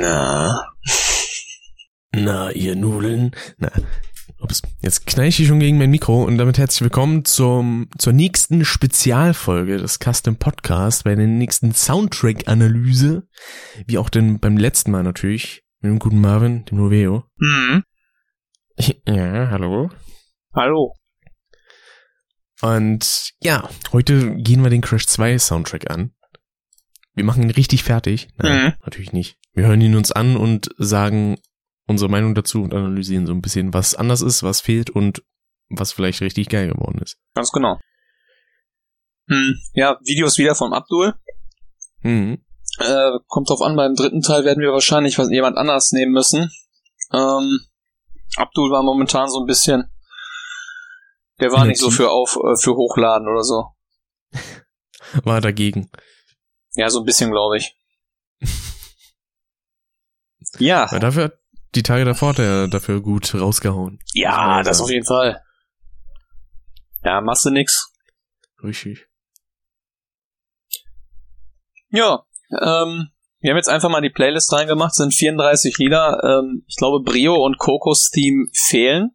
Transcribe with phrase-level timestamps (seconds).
[0.00, 0.58] Na.
[2.14, 3.32] Na, ihr Nudeln.
[3.58, 3.70] Na,
[4.38, 4.62] ups.
[4.80, 8.64] Jetzt knall ich hier schon gegen mein Mikro und damit herzlich willkommen zum, zur nächsten
[8.64, 13.28] Spezialfolge des Custom Podcast, bei der nächsten Soundtrack-Analyse.
[13.86, 15.64] Wie auch denn beim letzten Mal natürlich.
[15.80, 17.24] Mit dem guten Marvin, dem Noveo.
[17.36, 17.84] Mhm.
[19.06, 19.90] Ja, hallo.
[20.54, 20.94] Hallo.
[22.62, 26.14] Und ja, heute gehen wir den Crash 2 Soundtrack an.
[27.14, 28.28] Wir machen ihn richtig fertig.
[28.38, 28.72] Nein, Mhm.
[28.82, 29.36] natürlich nicht.
[29.52, 31.38] Wir hören ihn uns an und sagen
[31.86, 35.22] unsere Meinung dazu und analysieren so ein bisschen, was anders ist, was fehlt und
[35.68, 37.16] was vielleicht richtig geil geworden ist.
[37.34, 37.78] Ganz genau.
[39.28, 39.58] Hm.
[39.74, 41.14] Ja, Videos wieder von Abdul.
[42.02, 42.44] Mhm.
[42.78, 46.50] Äh, kommt drauf an, beim dritten Teil werden wir wahrscheinlich was jemand anders nehmen müssen.
[47.12, 47.60] Ähm,
[48.36, 49.90] Abdul war momentan so ein bisschen.
[51.40, 53.64] Der war nicht so für auf äh, für Hochladen oder so.
[55.24, 55.90] War dagegen.
[56.74, 57.74] Ja, so ein bisschen, glaube ich.
[60.58, 61.38] Ja, Aber dafür hat
[61.74, 63.98] die Tage davor hat er dafür gut rausgehauen.
[64.14, 65.40] ja, das auf jeden Fall.
[67.04, 67.92] Ja, machst du nix.
[68.62, 69.06] Richtig.
[71.90, 73.08] Ja, ähm,
[73.40, 76.20] wir haben jetzt einfach mal die Playlist reingemacht, sind 34 Lieder.
[76.24, 79.10] Ähm, ich glaube, Brio und Kokos Theme fehlen,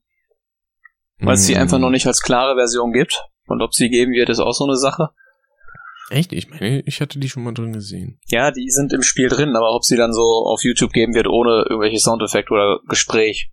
[1.19, 1.61] weil es sie Mhm.
[1.61, 3.21] einfach noch nicht als klare Version gibt.
[3.47, 5.09] Und ob sie geben wird, ist auch so eine Sache.
[6.09, 6.33] Echt?
[6.33, 8.19] Ich meine, ich hatte die schon mal drin gesehen.
[8.27, 11.27] Ja, die sind im Spiel drin, aber ob sie dann so auf YouTube geben wird,
[11.27, 13.51] ohne irgendwelche Soundeffekte oder Gespräch.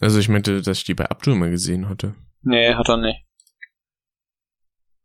[0.00, 2.14] Also ich meinte, dass ich die bei Abdul mal gesehen hatte.
[2.42, 3.24] Nee, hat er nicht.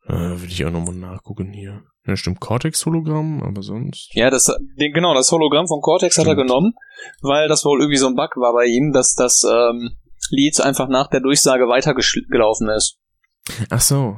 [0.07, 1.83] Äh, will ich auch nochmal nachgucken hier.
[2.07, 4.09] Ja, stimmt, Cortex-Hologramm, aber sonst.
[4.13, 6.47] Ja, das, genau, das Hologramm von Cortex hat er Stimmt.
[6.47, 6.73] genommen,
[7.21, 9.91] weil das wohl irgendwie so ein Bug war bei ihm, dass das ähm,
[10.31, 12.97] Lied einfach nach der Durchsage weitergelaufen ist.
[13.69, 14.17] Ach so.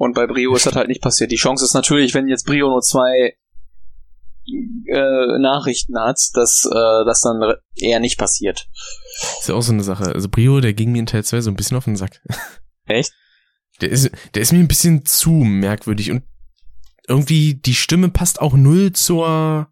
[0.00, 1.30] Und bei Brio ist das halt nicht passiert.
[1.30, 3.36] Die Chance ist natürlich, wenn jetzt Brio nur zwei
[4.46, 7.38] äh, Nachrichten hat, dass äh, das dann
[7.76, 8.66] eher nicht passiert.
[9.40, 10.06] Ist ja auch so eine Sache.
[10.06, 12.22] Also Brio, der ging mir in Teil 2 so ein bisschen auf den Sack.
[12.86, 13.12] Echt?
[13.82, 16.22] Der ist, der ist mir ein bisschen zu merkwürdig und
[17.06, 19.70] irgendwie die Stimme passt auch null zur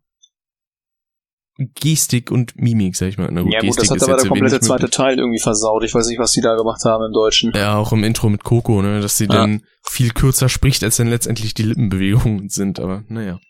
[1.74, 3.28] Gestik und Mimik, sag ich mal.
[3.32, 4.90] Na ja gut, das Gestik hat ist aber der komplette zweite.
[4.90, 5.82] Teil irgendwie versaut.
[5.82, 7.52] Ich weiß nicht, was die da gemacht haben im Deutschen.
[7.54, 9.30] Ja, auch im Intro mit Coco, ne, dass sie Ja.
[9.34, 13.40] dann viel kürzer spricht, als dann letztendlich die Lippenbewegungen sind, aber naja.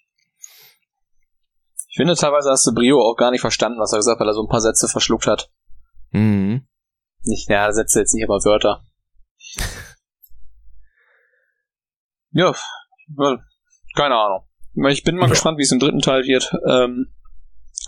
[1.90, 4.28] Ich finde teilweise hast du Brio auch gar nicht verstanden, was er gesagt hat, weil
[4.30, 5.50] er so ein paar Sätze verschluckt hat.
[6.12, 6.66] Mhm.
[7.24, 8.84] Nicht, ja, Sätze jetzt nicht, aber Wörter.
[12.32, 12.54] ja,
[13.96, 14.44] keine Ahnung.
[14.90, 15.30] Ich bin mal Ja.
[15.30, 16.52] gespannt, wie es im dritten Teil wird.
[16.68, 17.12] Ähm,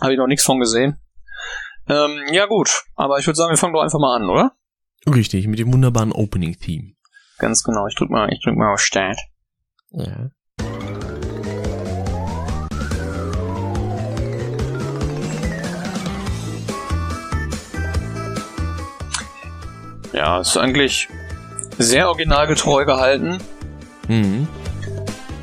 [0.01, 0.97] Habe ich noch nichts von gesehen.
[1.87, 4.53] Ähm, ja gut, aber ich würde sagen, wir fangen doch einfach mal an, oder?
[5.07, 6.93] Richtig, mit dem wunderbaren Opening-Theme.
[7.37, 7.87] Ganz genau.
[7.87, 9.19] Ich drück mal, ich drück mal auf Start.
[9.91, 10.29] Ja.
[20.13, 21.07] Ja, ist eigentlich
[21.77, 23.37] sehr originalgetreu gehalten.
[24.07, 24.47] Mhm.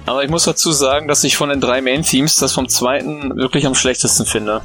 [0.08, 3.66] Aber ich muss dazu sagen, dass ich von den drei Main-Themes das vom zweiten wirklich
[3.66, 4.62] am schlechtesten finde.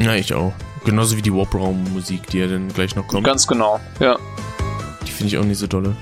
[0.00, 0.52] Ja, ich auch.
[0.84, 3.22] Genauso wie die Warp-Raum-Musik, die ja dann gleich noch kommt.
[3.22, 3.78] Ganz genau.
[4.00, 4.18] Ja.
[5.06, 5.94] Die finde ich auch nicht so dolle.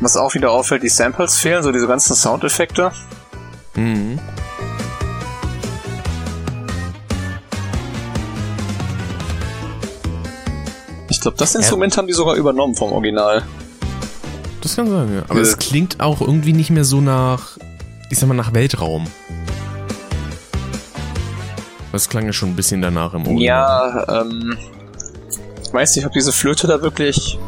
[0.00, 2.92] Was auch wieder auffällt, die Samples fehlen, so diese ganzen Soundeffekte.
[3.76, 4.18] Mhm.
[11.22, 13.42] Glaube, das Instrument haben die sogar übernommen vom Original.
[14.60, 15.22] Das kann sein, ja.
[15.28, 15.40] Aber Ja.
[15.42, 17.58] es klingt auch irgendwie nicht mehr so nach,
[18.10, 19.06] ich sag mal, nach Weltraum.
[21.90, 24.04] Das klang ja schon ein bisschen danach im Original.
[24.06, 24.56] Ja, ähm.
[25.62, 27.38] Ich weiß nicht, ob diese Flöte da wirklich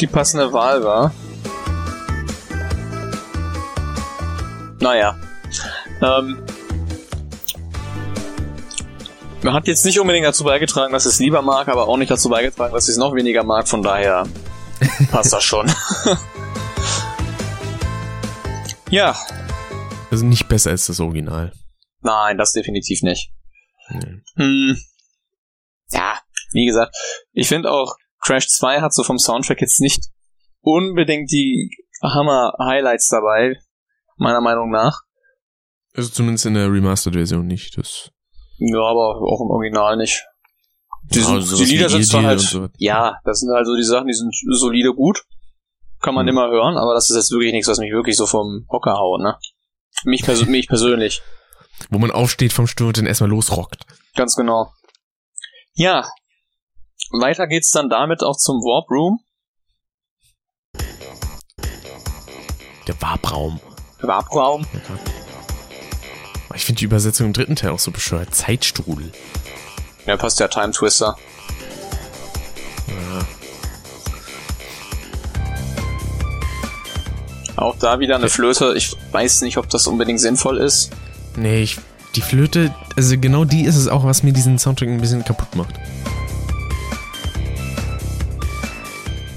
[0.00, 1.12] die passende Wahl war.
[4.80, 5.16] Naja.
[6.02, 6.38] Ähm.
[9.46, 12.10] Man hat jetzt nicht unbedingt dazu beigetragen, dass ich es lieber mag, aber auch nicht
[12.10, 14.26] dazu beigetragen, dass ich es noch weniger mag, von daher
[15.12, 15.72] passt das schon.
[18.90, 19.16] ja,
[20.10, 21.52] Also nicht besser als das Original.
[22.00, 23.30] nein, das definitiv nicht.
[23.90, 24.20] Nee.
[24.34, 24.76] Hm.
[25.90, 26.18] Ja,
[26.50, 26.96] wie gesagt,
[27.30, 30.06] ich finde auch Crash 2 hat so vom Soundtrack jetzt nicht
[30.60, 31.70] unbedingt die
[32.02, 33.54] Hammer-Highlights dabei,
[34.16, 35.02] meiner Meinung nach.
[35.94, 37.78] Also zumindest in der Remastered-Version nicht.
[37.78, 38.10] Das
[38.58, 40.24] Ja, aber auch im Original nicht.
[41.04, 42.68] Die, sind, Also die Lieder sind zwar halt, so.
[42.78, 45.22] ja, das sind also die Sachen, die sind solide gut.
[46.00, 46.30] Kann man Mhm.
[46.30, 49.20] immer hören, aber das ist jetzt wirklich nichts, was mich wirklich so vom Hocker haut,
[49.20, 49.38] ne?
[50.04, 51.22] Mich, perso mich persönlich.
[51.90, 53.84] Wo man aufsteht vom Stuhl und dann erstmal losrockt.
[54.14, 54.72] Ganz genau.
[55.74, 56.08] Ja.
[57.12, 59.20] Weiter geht's dann damit auch zum Warp Room.
[62.88, 63.60] Der Warbraum.
[64.00, 64.66] Warbraum.
[66.56, 68.34] Ich finde die Übersetzung im dritten Teil auch so bescheuert.
[68.34, 69.12] Zeitstrudel.
[70.06, 71.16] Ja, passt ja Time Twister.
[72.88, 73.26] Ja.
[77.56, 78.74] Auch da wieder eine Flöte.
[78.76, 80.90] Ich weiß nicht, ob das unbedingt sinnvoll ist.
[81.36, 81.78] Nee, ich,
[82.14, 85.54] die Flöte, also genau die ist es auch, was mir diesen Soundtrack ein bisschen kaputt
[85.56, 85.74] macht.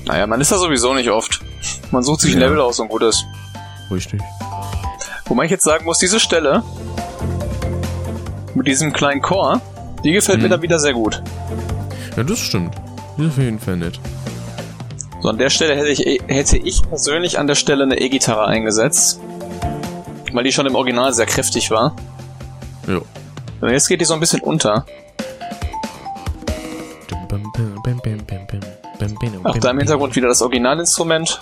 [0.06, 1.42] Naja, man ist da sowieso nicht oft.
[1.92, 2.48] Man sucht sich ein Ja.
[2.48, 3.26] Level aus und gut ist.
[3.92, 4.22] Richtig.
[5.26, 6.64] Wobei ich jetzt sagen muss, diese Stelle
[8.56, 9.62] mit diesem kleinen Chor,
[10.04, 10.52] die gefällt mir Mhm.
[10.52, 11.22] dann wieder sehr gut.
[12.16, 12.76] Ja, das stimmt.
[13.18, 14.00] Die ist auf jeden Fall nett.
[15.22, 19.20] So, an der Stelle hätte ich, hätte ich persönlich an der Stelle eine E-Gitarre eingesetzt.
[20.32, 21.96] Weil die schon im Original sehr kräftig war.
[22.88, 23.02] Jo.
[23.62, 24.86] Und jetzt geht die so ein bisschen unter.
[29.44, 31.42] Ach, da im Hintergrund wieder das Originalinstrument.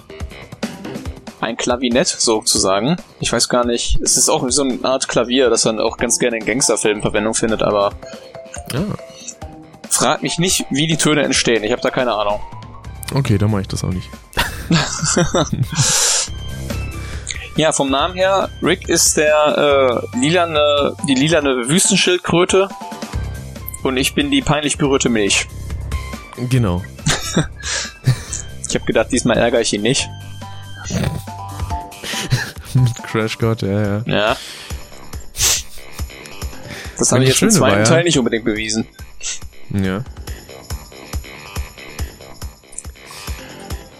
[1.39, 2.95] Ein Klavinett sozusagen.
[3.19, 6.18] Ich weiß gar nicht, es ist auch so eine Art Klavier, das man auch ganz
[6.19, 7.94] gerne in Gangsterfilmen Verwendung findet, aber
[8.74, 8.95] Ah,
[9.89, 11.63] frag mich nicht, wie die Töne entstehen.
[11.63, 12.39] Ich habe da keine Ahnung.
[13.13, 14.10] okay, dann mache ich das auch nicht.
[17.56, 22.69] Ja, vom Namen her, Rick ist der äh, lilane, die lilane Wüstenschildkröte
[23.81, 25.48] und ich bin die peinlich berührte Milch.
[26.50, 26.83] Genau.
[28.69, 30.10] Ich habe gedacht, diesmal ärgere ich ihn nicht.
[33.04, 34.04] Crash God, ja, ja.
[34.06, 34.38] Ja.
[36.98, 38.88] Das habe ich jetzt im war zweiten ja- Teil nicht unbedingt bewiesen.
[39.72, 40.04] Ja.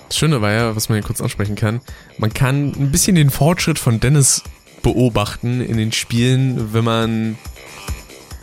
[0.08, 1.82] Das Schöne war ja, was man hier kurz ansprechen kann,
[2.18, 4.42] man kann ein bisschen den Fortschritt von Dennis
[4.82, 7.38] beobachten in den Spielen, wenn man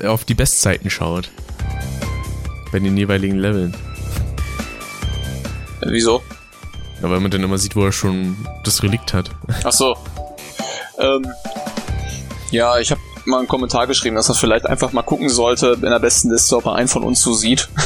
[0.04, 1.30] auf die Bestzeiten schaut.
[2.70, 3.74] Bei den jeweiligen Leveln.
[5.86, 6.22] Wieso?
[7.02, 9.30] Ja, weil man dann immer sieht, wo er schon das Relikt hat.
[9.64, 9.96] Ach so.
[10.98, 11.26] Ähm,
[12.50, 15.90] ja, ich habe mal einen Kommentar geschrieben, dass er vielleicht einfach mal gucken sollte in
[15.90, 17.68] der besten Liste, ob er einen von uns so sieht.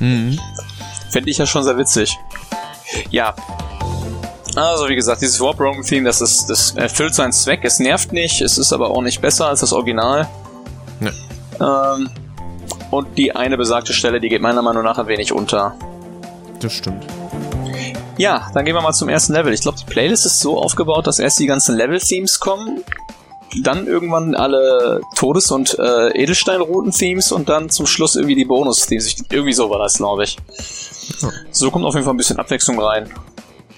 [0.00, 0.38] Mhm.
[1.10, 2.16] Fände ich ja schon sehr witzig.
[3.10, 3.34] Ja.
[4.54, 7.64] Also wie gesagt, dieses Warp Roam Theme, das ist, das erfüllt seinen Zweck.
[7.64, 10.28] Es nervt nicht, es ist aber auch nicht besser als das Original.
[11.60, 12.10] Ähm,
[12.90, 15.74] und die eine besagte Stelle, die geht meiner Meinung nach ein wenig unter.
[16.60, 17.04] Das stimmt.
[18.18, 19.54] Ja, dann gehen wir mal zum ersten Level.
[19.54, 22.82] Ich glaube, die Playlist ist so aufgebaut, dass erst die ganzen Level-Themes kommen,
[23.62, 29.24] dann irgendwann alle Todes- und äh, Edelstein-Routen-Themes und dann zum Schluss irgendwie die Bonus-Themes.
[29.30, 30.36] Irgendwie so war das, glaube ich.
[31.20, 31.30] Ja.
[31.52, 33.08] So kommt auf jeden Fall ein bisschen Abwechslung rein.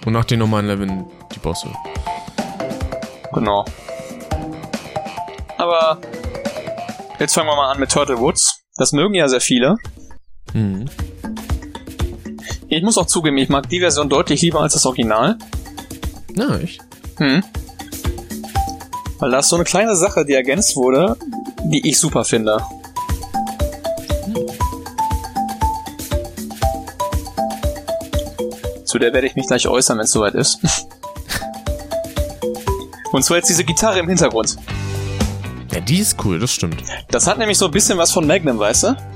[0.06, 1.68] Und nach den normalen Leveln die Bosse.
[3.32, 3.64] Genau.
[5.58, 5.98] Aber
[7.18, 8.62] jetzt fangen wir mal an mit Turtle Woods.
[8.76, 9.76] Das mögen ja sehr viele.
[10.54, 10.86] Mhm.
[12.72, 15.36] Ich muss auch zugeben, ich mag die Version deutlich lieber als das Original.
[16.34, 16.80] Na, echt?
[17.16, 17.42] Hm.
[19.18, 21.16] Weil da ist so eine kleine Sache, die ergänzt wurde,
[21.64, 22.62] die ich super finde.
[28.84, 30.60] Zu der werde ich mich gleich äußern, wenn es soweit ist.
[33.10, 34.56] Und zwar jetzt diese Gitarre im Hintergrund.
[35.72, 36.84] Ja, die ist cool, das stimmt.
[37.10, 39.09] Das hat nämlich so ein bisschen was von Magnum, weißt du?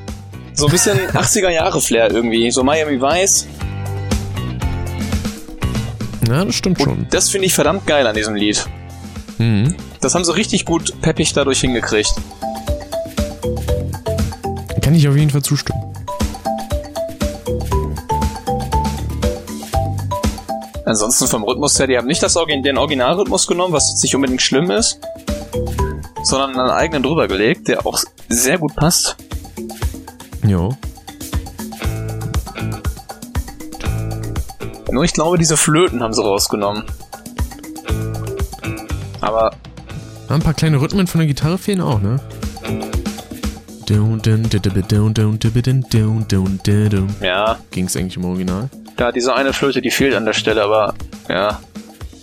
[0.55, 2.51] So ein bisschen 80er Jahre Flair irgendwie.
[2.51, 3.47] So Miami Vice.
[6.29, 7.07] Ja, das stimmt schon.
[7.11, 8.65] Das finde ich verdammt geil an diesem Lied.
[9.39, 9.75] Mhm.
[10.01, 12.15] Das haben sie richtig gut peppig dadurch hingekriegt.
[14.81, 15.81] Kann ich auf jeden Fall zustimmen.
[20.87, 24.15] Ansonsten vom Rhythmus her, die haben nicht das Origin den Originalrhythmus genommen, was jetzt nicht
[24.15, 25.01] unbedingt schlimm ist,
[26.23, 29.17] sondern einen eigenen drüber gelegt, der auch sehr gut passt.
[30.47, 30.77] Jo.
[34.91, 36.85] Nur ich glaube, diese Flöten haben sie rausgenommen.
[39.21, 39.51] Aber
[40.29, 42.21] Ein paar kleine Rhythmen von der Gitarre fehlen auch, ne?
[47.21, 48.71] ja, Ging's eigentlich im Original?
[48.97, 50.95] da diese eine Flöte, die fehlt an der Stelle, aber
[51.29, 51.61] ja.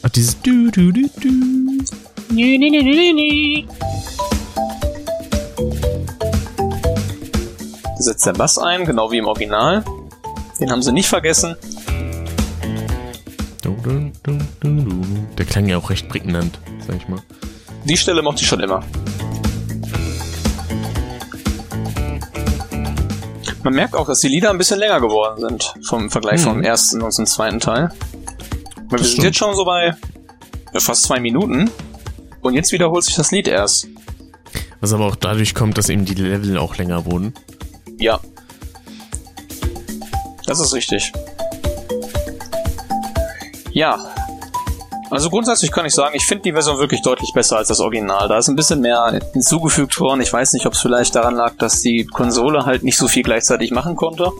[0.03, 1.83] Ach, dieses du du du du.
[2.29, 3.90] Da
[8.01, 9.83] setzt der Bass ein, genau wie im Original.
[10.59, 11.55] Den haben sie nicht vergessen.
[15.37, 17.19] Der klang ja auch recht prägnant, sag ich mal.
[17.85, 18.83] Die Stelle mochte ich schon immer.
[23.63, 26.47] Man merkt auch, dass die Lieder ein bisschen länger geworden sind vom Vergleich Hm.
[26.53, 27.91] vom ersten und zum zweiten Teil.
[28.89, 29.95] Weil wir sind jetzt schon so bei
[30.79, 31.69] fast zwei Minuten
[32.41, 33.87] und jetzt wiederholt sich das Lied erst.
[34.79, 37.33] Was aber auch dadurch kommt, dass eben die Level auch länger wurden.
[38.01, 38.19] Ja.
[40.47, 41.11] Das ist richtig.
[43.71, 43.97] Ja.
[45.11, 48.27] Also grundsätzlich kann ich sagen, ich finde die Version wirklich deutlich besser als das Original.
[48.27, 50.21] Da ist ein bisschen mehr hinzugefügt worden.
[50.21, 53.21] Ich weiß nicht, ob es vielleicht daran lag, dass die Konsole halt nicht so viel
[53.21, 54.31] gleichzeitig machen konnte.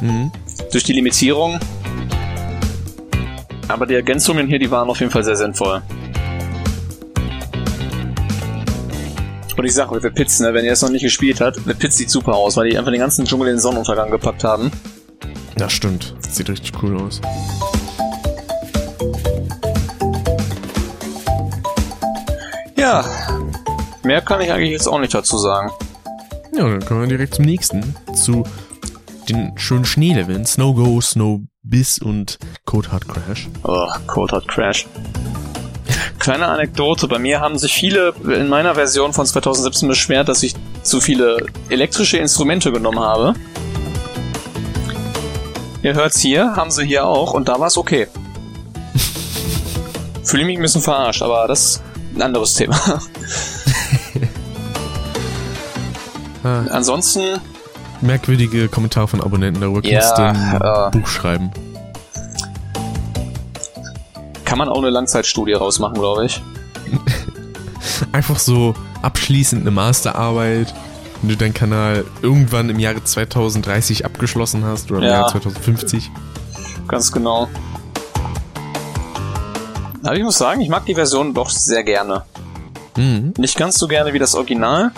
[0.00, 0.30] Mhm.
[0.70, 1.58] Durch die Limitierung.
[3.68, 5.80] Aber die Ergänzungen hier, die waren auf jeden Fall sehr sinnvoll.
[9.56, 11.96] Und ich sage, The Pits, ne, wenn ihr es noch nicht gespielt habt, The Pits
[11.96, 14.72] sieht super aus, weil die einfach den ganzen Dschungel in den Sonnenuntergang gepackt haben.
[15.58, 16.14] Ja, stimmt.
[16.22, 17.20] Das sieht richtig cool aus.
[22.76, 23.04] Ja,
[24.02, 25.70] mehr kann ich eigentlich jetzt auch nicht dazu sagen.
[26.54, 27.94] Ja, dann kommen wir direkt zum nächsten.
[28.14, 28.44] Zu
[29.28, 30.44] den schönen Schneeleveln.
[30.44, 33.48] Snow Go, Snow Biss und Code Hard Crash.
[33.62, 34.86] Oh, Cold Hard Crash.
[36.24, 40.54] Kleine Anekdote, bei mir haben sich viele in meiner Version von 2017 beschwert, dass ich
[40.82, 43.34] zu viele elektrische Instrumente genommen habe.
[45.82, 48.06] Ihr hört's hier, haben sie hier auch und da war's okay.
[50.24, 51.82] Fühle mich ein bisschen verarscht, aber das ist
[52.16, 52.78] ein anderes Thema.
[56.42, 57.40] Ah, Ansonsten,
[58.02, 59.82] merkwürdige Kommentare von Abonnenten darüber.
[59.86, 60.98] Ja, Kannst du ein äh.
[60.98, 61.50] Buch schreiben.
[64.54, 66.40] Kann man auch eine Langzeitstudie rausmachen, glaube ich.
[68.12, 70.72] Einfach so abschließend eine Masterarbeit,
[71.20, 75.10] wenn du deinen Kanal irgendwann im Jahre 2030 abgeschlossen hast oder im Ja.
[75.10, 76.08] Jahre 2050.
[76.86, 77.48] Ganz genau.
[80.04, 82.22] Aber ich muss sagen, ich mag die Version doch sehr gerne.
[82.96, 83.34] Mhm.
[83.36, 84.92] Nicht ganz so gerne wie das Original.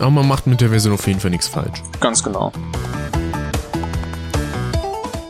[0.00, 1.82] Aber man macht mit der Version auf jeden Fall nichts falsch.
[1.98, 2.52] Ganz genau.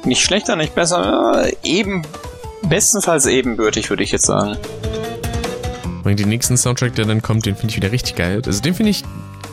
[0.04, 2.02] Nicht schlechter, nicht besser, eben,
[2.62, 4.56] bestenfalls ebenbürtig, würde ich jetzt sagen.
[6.04, 8.42] Und den nächsten Soundtrack, der dann kommt, den finde ich wieder richtig geil.
[8.44, 9.04] Also den finde ich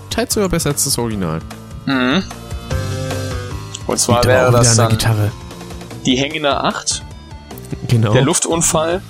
[0.09, 1.39] teils sogar besser als das Original.
[1.85, 2.23] Mhm.
[3.85, 5.31] Und zwar wäre das dann Gitarre.
[6.05, 7.03] die hängende Acht,
[7.87, 8.13] Genau.
[8.13, 9.01] der Luftunfall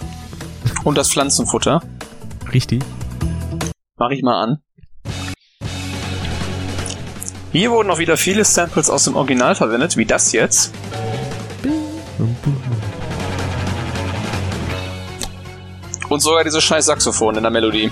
[0.84, 1.82] und das Pflanzenfutter.
[2.54, 2.84] Richtig.
[3.98, 4.58] Mach ich mal an.
[7.52, 10.72] Hier wurden auch wieder viele Samples aus dem Original verwendet, wie das jetzt.
[16.10, 17.92] Und sogar dieses scheiß Saxophon in der Melodie.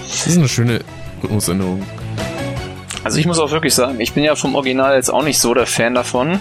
[0.00, 0.80] Das ist eine schöne
[1.22, 1.86] Rhythmusänderung.
[3.02, 5.54] Also ich muss auch wirklich sagen, ich bin ja vom Original jetzt auch nicht so
[5.54, 6.38] der Fan davon,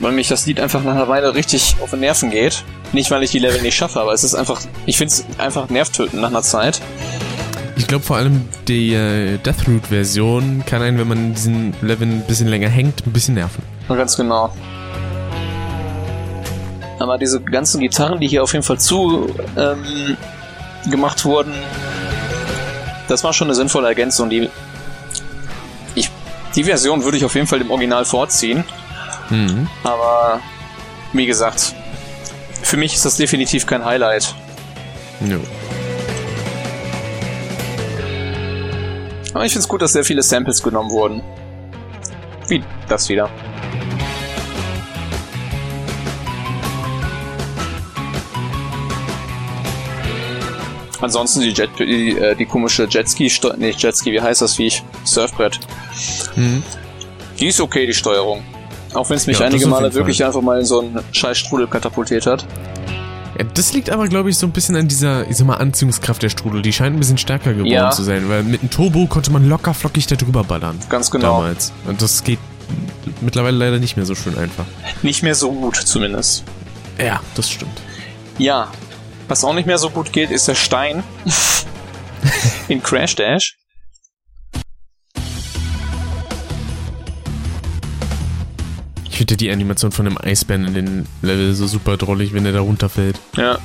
[0.00, 2.64] weil mich das Lied einfach nach einer Weile richtig auf den Nerven geht.
[2.92, 5.70] Nicht, weil ich die Level nicht schaffe, aber es ist einfach, ich finde es einfach
[5.70, 6.82] nervtötend nach einer Zeit.
[7.76, 12.48] Ich glaube vor allem die äh, Deathroot-Version kann einen, wenn man diesen Level ein bisschen
[12.48, 13.62] länger hängt, ein bisschen nerven.
[13.88, 14.52] Ganz genau.
[16.98, 20.16] Aber diese ganzen Gitarren, die hier auf jeden Fall zu ähm,
[20.90, 21.52] gemacht wurden,
[23.08, 24.30] das war schon eine sinnvolle Ergänzung.
[24.30, 24.48] Die,
[25.94, 26.10] ich,
[26.54, 28.64] die Version würde ich auf jeden Fall dem Original vorziehen.
[29.30, 29.68] Mhm.
[29.84, 30.40] Aber
[31.12, 31.74] wie gesagt,
[32.62, 34.34] für mich ist das definitiv kein Highlight.
[35.28, 35.36] Ja.
[39.34, 41.22] Aber ich finde es gut, dass sehr viele Samples genommen wurden.
[42.48, 43.30] Wie das wieder.
[51.02, 54.82] Ansonsten die, Jet, die, äh, die komische Jetski, nee, Jetski, wie heißt das Viech?
[55.04, 55.58] Surfbrett.
[56.36, 56.62] Mhm.
[57.38, 58.42] Die ist okay, die Steuerung.
[58.94, 61.66] Auch wenn es mich Ja, einige Male wirklich einfach mal in so einen scheiß Strudel
[61.66, 62.46] katapultiert hat.
[63.38, 66.22] Ja, das liegt aber, glaube ich, so ein bisschen an dieser, ich sag mal, Anziehungskraft
[66.22, 66.62] der Strudel.
[66.62, 67.90] Die scheint ein bisschen stärker geworden Ja.
[67.90, 70.78] zu sein, weil mit einem Turbo konnte man locker flockig da drüber ballern.
[70.88, 71.38] Ganz genau.
[71.40, 71.72] Damals.
[71.86, 72.38] Und das geht
[73.22, 74.66] mittlerweile leider nicht mehr so schön einfach.
[75.02, 76.44] Nicht mehr so gut, zumindest.
[77.02, 77.80] Ja, das stimmt.
[78.38, 78.68] Ja,
[79.32, 81.02] was auch nicht mehr so gut geht, ist der Stein
[82.68, 83.56] in Crash Dash.
[89.08, 92.52] Ich finde die Animation von dem Eisbären in den Level so super drollig, wenn der
[92.52, 93.18] da runterfällt.
[93.38, 93.56] Ja.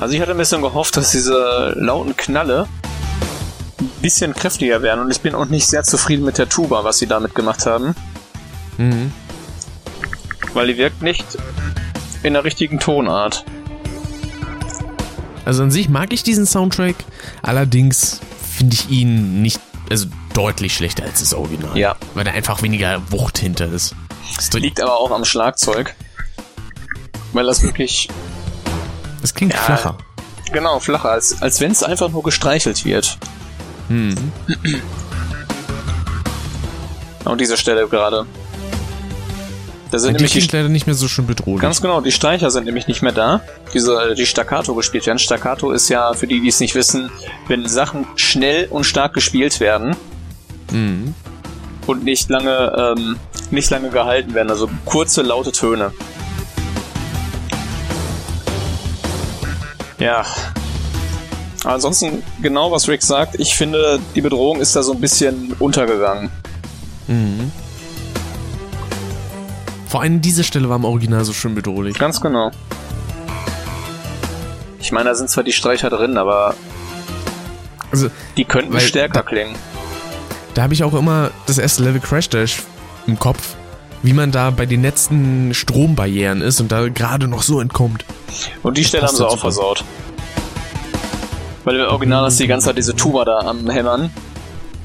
[0.00, 2.66] Also ich hatte ein bisschen gehofft, dass diese lauten Knalle
[3.80, 6.98] ein bisschen kräftiger werden und ich bin auch nicht sehr zufrieden mit der Tuba, was
[6.98, 7.94] sie damit gemacht haben,
[8.76, 9.12] Mhm.
[10.54, 11.24] weil die wirkt nicht
[12.22, 13.44] in der richtigen Tonart.
[15.44, 16.96] Also an sich mag ich diesen Soundtrack,
[17.42, 18.20] allerdings
[18.56, 19.60] finde ich ihn nicht,
[19.90, 21.76] also deutlich schlechter als das Original.
[21.76, 21.96] Ja.
[22.14, 23.94] Weil da einfach weniger Wucht hinter ist.
[24.38, 25.94] Es Liegt aber auch am Schlagzeug,
[27.32, 28.08] weil das wirklich
[29.22, 29.60] es klingt Ja.
[29.60, 29.96] flacher.
[30.52, 33.18] genau flacher, als, als wenn es einfach nur gestreichelt wird.
[33.88, 34.32] Mhm.
[37.24, 38.26] An dieser Stelle gerade.
[39.90, 41.62] Da sind Die nämlich die, klingt leider nicht mehr so schön bedrohlich.
[41.62, 43.40] Ganz genau, die Streicher sind nämlich nicht mehr da.
[43.72, 45.18] Diese, die Staccato gespielt werden.
[45.18, 47.10] Staccato ist ja, für die, die es nicht wissen,
[47.46, 49.96] wenn Sachen schnell und stark gespielt werden,
[50.70, 51.14] Mhm.
[51.86, 53.16] und nicht lange, ähm,
[53.50, 54.50] nicht lange gehalten werden.
[54.50, 55.92] Also kurze, laute Töne.
[59.98, 60.24] Ja.
[61.64, 66.30] Ansonsten, genau was Rick sagt, ich finde, die Bedrohung ist da so ein bisschen untergegangen.
[67.08, 67.50] Mhm.
[69.88, 71.98] Vor allem diese Stelle war im Original so schön bedrohlich.
[71.98, 72.50] Ganz genau.
[74.80, 76.54] Ich meine, da sind zwar die Streicher drin, aber
[77.90, 79.54] Also, die könnten stärker da- klingen.
[80.54, 82.62] da habe ich auch immer das erste Level Crash Dash
[83.06, 83.54] im Kopf,
[84.02, 88.04] wie man da bei den letzten Strombarrieren ist und da gerade noch so entkommt.
[88.62, 89.40] Und die Stelle haben sie auch super.
[89.42, 89.84] versaut.
[91.64, 94.10] Weil im Original hast du die ganze Zeit diese Tuba da am Hämmern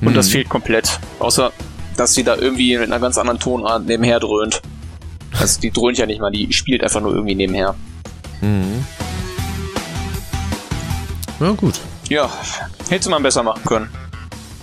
[0.01, 0.31] und das Mhm.
[0.31, 0.99] fehlt komplett.
[1.19, 1.51] Außer,
[1.97, 4.61] dass sie da irgendwie mit einer ganz anderen Tonart nebenher dröhnt.
[5.39, 7.75] Also die dröhnt ja nicht mal, die spielt einfach nur irgendwie nebenher.
[8.41, 8.85] Mhm.
[11.39, 11.79] Na gut.
[12.09, 12.29] Ja,
[12.89, 13.89] hätte man besser machen können.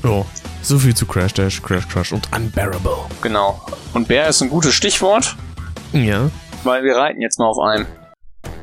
[0.04, 0.24] Ja.
[0.62, 2.96] So viel zu Crash Dash, Crash Crush und Unbearable.
[3.22, 3.60] Genau.
[3.94, 5.34] Und Bär ist ein gutes Stichwort,
[5.92, 6.30] Ja,
[6.64, 7.86] weil wir reiten jetzt mal auf einem.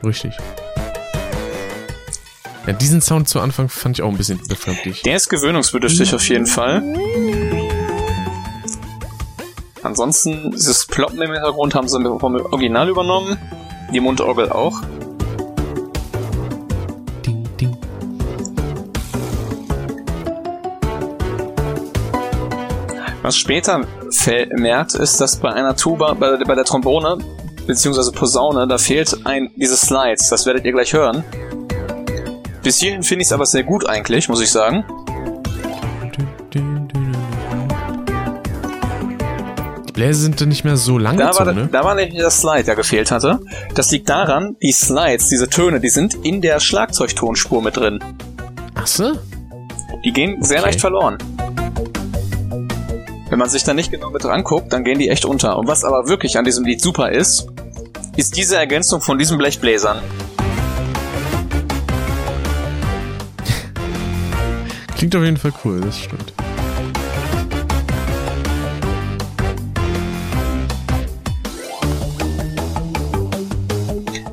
[0.06, 0.34] richtig.
[2.68, 5.02] Ja, diesen Sound zu Anfang fand ich auch ein bisschen befremdlich.
[5.04, 6.84] Der ist gewöhnungsbedürftig auf jeden Fall.
[9.88, 13.38] Ansonsten, dieses Ploppen im Hintergrund haben sie vom Original übernommen.
[13.94, 14.82] Die Mundorgel auch.
[17.26, 17.78] Ding, ding.
[23.22, 23.86] Was später
[24.58, 27.20] merkt, ist, dass bei einer Tuba, bei, bei der Trombone,
[27.66, 30.28] beziehungsweise Posaune, da fehlt ein, diese Slides.
[30.28, 31.24] Das werdet ihr gleich hören.
[32.62, 34.84] Bis hierhin finde ich es aber sehr gut eigentlich, muss ich sagen.
[39.98, 41.70] Bläser sind dann nicht mehr so lang Da war, ne?
[41.72, 43.40] da war nämlich das Slide, der gefehlt hatte.
[43.74, 47.98] Das liegt daran, die Slides, diese Töne, die sind in der Schlagzeugtonspur mit drin.
[48.76, 49.14] Ach so?
[50.06, 50.68] Die gehen sehr Okay.
[50.68, 51.18] leicht verloren.
[53.32, 55.58] Wenn man sich da nicht genau mit anguckt, dann gehen die echt unter.
[55.58, 57.48] Und was aber wirklich an diesem Lied super ist,
[58.18, 59.98] ist diese Ergänzung von diesen Blechbläsern.
[64.96, 66.34] Klingt auf jeden Fall cool, das stimmt.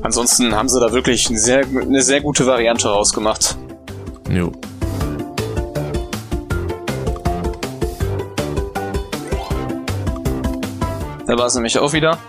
[0.05, 3.57] Ansonsten haben sie da wirklich eine sehr, eine sehr gute Variante rausgemacht.
[4.29, 4.51] Jo.
[11.25, 12.19] Da war es nämlich auch wieder.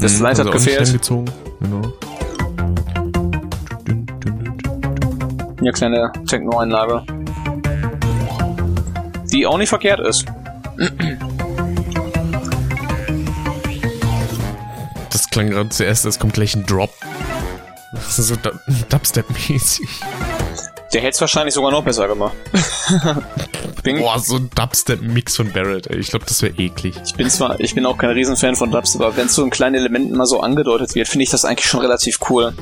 [0.00, 1.00] Das Mhm, also hat gefehlt.
[1.60, 1.82] Genau.
[3.88, 4.06] Dün.
[5.60, 7.02] Hier kleine Techno-Einlage.
[9.32, 10.26] Die auch nicht verkehrt ist.
[15.34, 16.90] Klang gerade zuerst, als kommt gleich ein Drop.
[17.92, 18.50] Das ist so Du-
[18.88, 19.88] Dubstep-mäßig.
[20.92, 22.34] Der hätte es wahrscheinlich sogar noch besser gemacht.
[23.84, 25.98] Boah, so ein Dubstep-Mix von Barrett, ey.
[25.98, 26.94] Ich glaube, das wäre eklig.
[27.04, 29.50] Ich bin zwar, ich bin auch kein Riesenfan von Dubstep, aber wenn es so in
[29.50, 32.52] kleinen Elementen mal so angedeutet wird, finde ich das eigentlich schon relativ cool.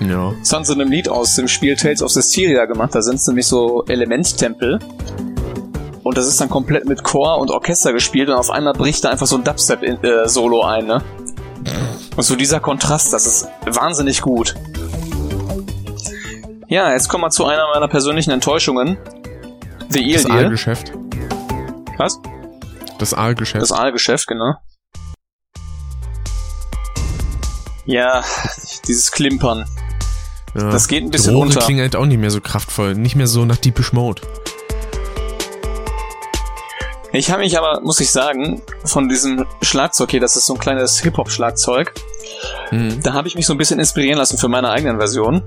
[0.00, 0.32] Ja.
[0.40, 3.16] Das haben sie in einem Lied aus dem Spiel Tales of Systeria gemacht, da sind
[3.16, 4.80] es nämlich so Elementtempel.
[6.02, 9.10] Und das ist dann komplett mit Chor und Orchester gespielt und auf einmal bricht da
[9.10, 11.02] einfach so ein Dubstep-Solo ein, ne?
[12.16, 14.54] Und so dieser Kontrast, das ist wahnsinnig gut.
[16.68, 18.96] Ja, jetzt kommen wir zu einer meiner persönlichen Enttäuschungen.
[19.90, 20.30] The Eel Das.
[20.30, 20.92] Aalgeschäft.
[21.98, 22.20] Was?
[22.98, 23.62] Das Aalgeschäft.
[23.62, 24.54] Das Aalgeschäft, genau.
[27.86, 28.24] Ja,
[28.88, 29.66] dieses Klimpern.
[30.54, 30.70] ja.
[30.70, 31.60] das geht ein bisschen Rohre unter.
[31.60, 32.94] klingen halt auch nicht mehr so kraftvoll.
[32.94, 34.22] Nicht mehr so nach Deepish Mode.
[37.16, 40.58] Ich habe mich aber, muss ich sagen, von diesem Schlagzeug hier, das ist so ein
[40.58, 41.94] kleines Hip-Hop-Schlagzeug,
[42.72, 43.02] Mhm.
[43.04, 45.40] da habe ich mich so ein bisschen inspirieren lassen für meine eigenen Version.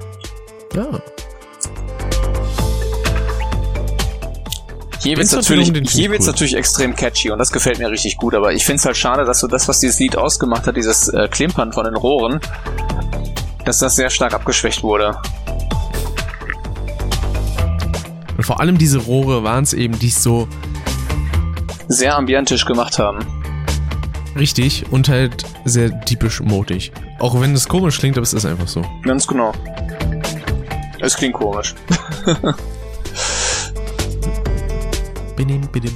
[0.73, 0.87] Ja.
[5.01, 6.31] Hier Sound natürlich, hier wird's cool.
[6.31, 9.39] natürlich extrem catchy und das gefällt mir richtig gut, aber ich find's halt schade, dass
[9.41, 12.39] so das, was dieses Lied ausgemacht hat, dieses äh, Klimpern von den Rohren,
[13.65, 15.19] dass das sehr stark abgeschwächt wurde.
[18.37, 20.47] Und vor allem diese Rohre waren es eben, die es so
[21.87, 23.19] Sehr ambientisch gemacht haben.
[24.35, 26.91] richtig und halt sehr Deepish modig.
[27.19, 28.83] Auch wenn es komisch klingt, aber es ist einfach so.
[29.03, 29.51] Ganz genau.
[30.99, 31.73] Es klingt komisch.
[35.35, 35.93] Binim, bidim.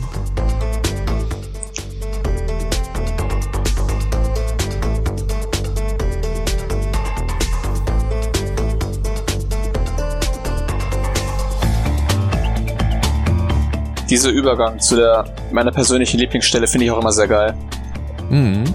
[14.12, 17.56] Dieser Übergang zu der meiner persönlichen Lieblingsstelle finde ich auch immer sehr geil.
[18.30, 18.66] Mhm.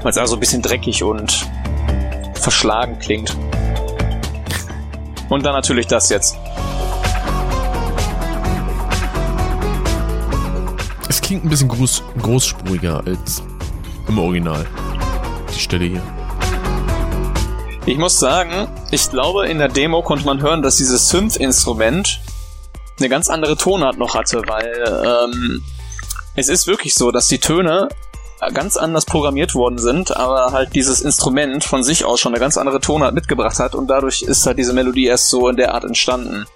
[0.00, 1.44] Weil es also ein bisschen dreckig und
[2.34, 3.36] verschlagen klingt.
[5.28, 6.36] Und dann natürlich das jetzt.
[11.08, 13.42] Es klingt ein bisschen groß, großspuriger als
[14.06, 14.64] im Original.
[15.52, 16.02] Die Stelle hier.
[17.86, 22.20] Ich muss sagen, ich glaube, in der Demo konnte man hören, dass dieses Synth-Instrument
[22.98, 25.62] eine ganz andere Tonart noch hatte, weil ähm,
[26.34, 27.88] es ist wirklich so, dass die Töne
[28.52, 32.58] ganz anders programmiert worden sind, aber halt dieses Instrument von sich aus schon eine ganz
[32.58, 35.84] andere Tonart mitgebracht hat und dadurch ist halt diese Melodie erst so in der Art
[35.84, 36.46] entstanden.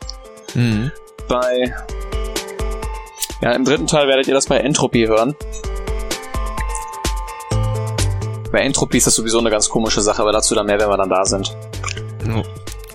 [0.55, 0.93] Mhm.
[1.29, 1.75] Bei
[3.41, 5.35] ja, im dritten Teil werdet ihr das bei Entropy hören.
[8.53, 10.97] Bei Entropy ist das sowieso eine ganz komische Sache, aber dazu dann mehr, wenn wir
[10.97, 11.57] dann da sind.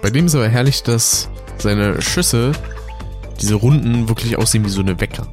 [0.01, 2.51] Bei dem ist aber herrlich, dass seine Schüsse,
[3.41, 5.27] diese Runden, wirklich aussehen wie so eine Wecker.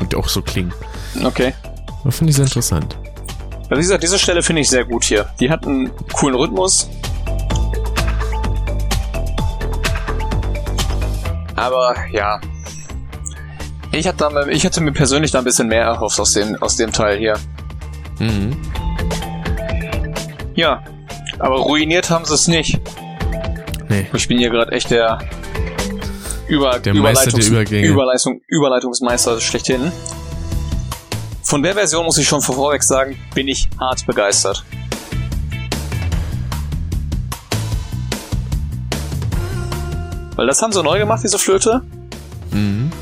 [0.00, 0.72] Und auch so klingen.
[1.22, 1.54] Okay.
[2.04, 2.96] Das finde ich sehr interessant.
[3.62, 5.26] Also wie gesagt, diese Stelle finde ich sehr gut hier.
[5.40, 6.88] Die hat einen coolen Rhythmus.
[11.56, 12.40] Aber ja.
[13.92, 16.76] Ich hatte, da, ich hatte mir persönlich da ein bisschen mehr erhofft aus dem, aus
[16.76, 17.38] dem Teil hier.
[18.18, 18.56] Mhm.
[20.54, 20.82] Ja.
[21.38, 22.80] Aber ruiniert haben sie es nicht.
[23.88, 24.06] Nee.
[24.12, 25.18] Ich bin hier gerade echt der,
[26.54, 27.48] Über Der Überleitungs.
[27.48, 29.90] Überleitung, Überleitungsmeister schlechthin.
[31.42, 34.64] Von der Version muss ich schon vorweg sagen, bin ich hart begeistert.
[40.36, 41.82] Weil das haben sie neu gemacht, diese Flöte.
[42.52, 42.92] Mhm.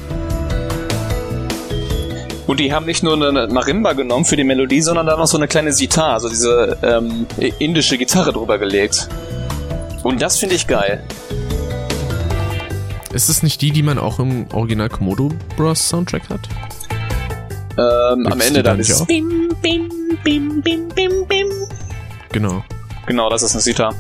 [2.46, 5.36] Und die haben nicht nur eine Marimba genommen für die Melodie, sondern dann noch so
[5.36, 7.26] eine kleine Sitar, also diese ähm,
[7.58, 9.08] indische Gitarre drüber gelegt.
[10.02, 11.04] Und das finde ich geil.
[13.12, 16.48] Ist es nicht die, die man auch im Original Komodo Bros Soundtrack hat?
[17.76, 19.06] Ähm, am Ende dann nicht ist auch?
[19.06, 19.90] Bim, bim,
[20.24, 21.48] bim, bim, bim, bim.
[22.32, 22.64] Genau.
[23.06, 23.94] Genau, das ist eine Sitar.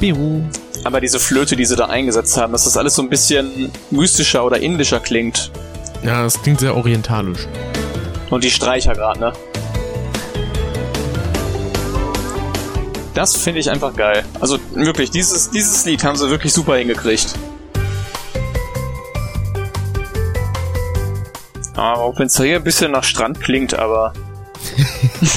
[0.00, 0.42] Biu.
[0.84, 4.42] Aber diese Flöte, die sie da eingesetzt haben, dass das alles so ein bisschen mystischer
[4.42, 5.50] oder indischer klingt.
[6.02, 7.46] Ja, das klingt sehr orientalisch.
[8.30, 9.32] Und die Streicher gerade, ne?
[13.16, 14.24] Das finde ich einfach geil.
[14.40, 17.32] Also wirklich, dieses, dieses Lied haben sie wirklich super hingekriegt.
[21.74, 24.12] Ah, auch wenn es hier ein bisschen nach Strand klingt, aber.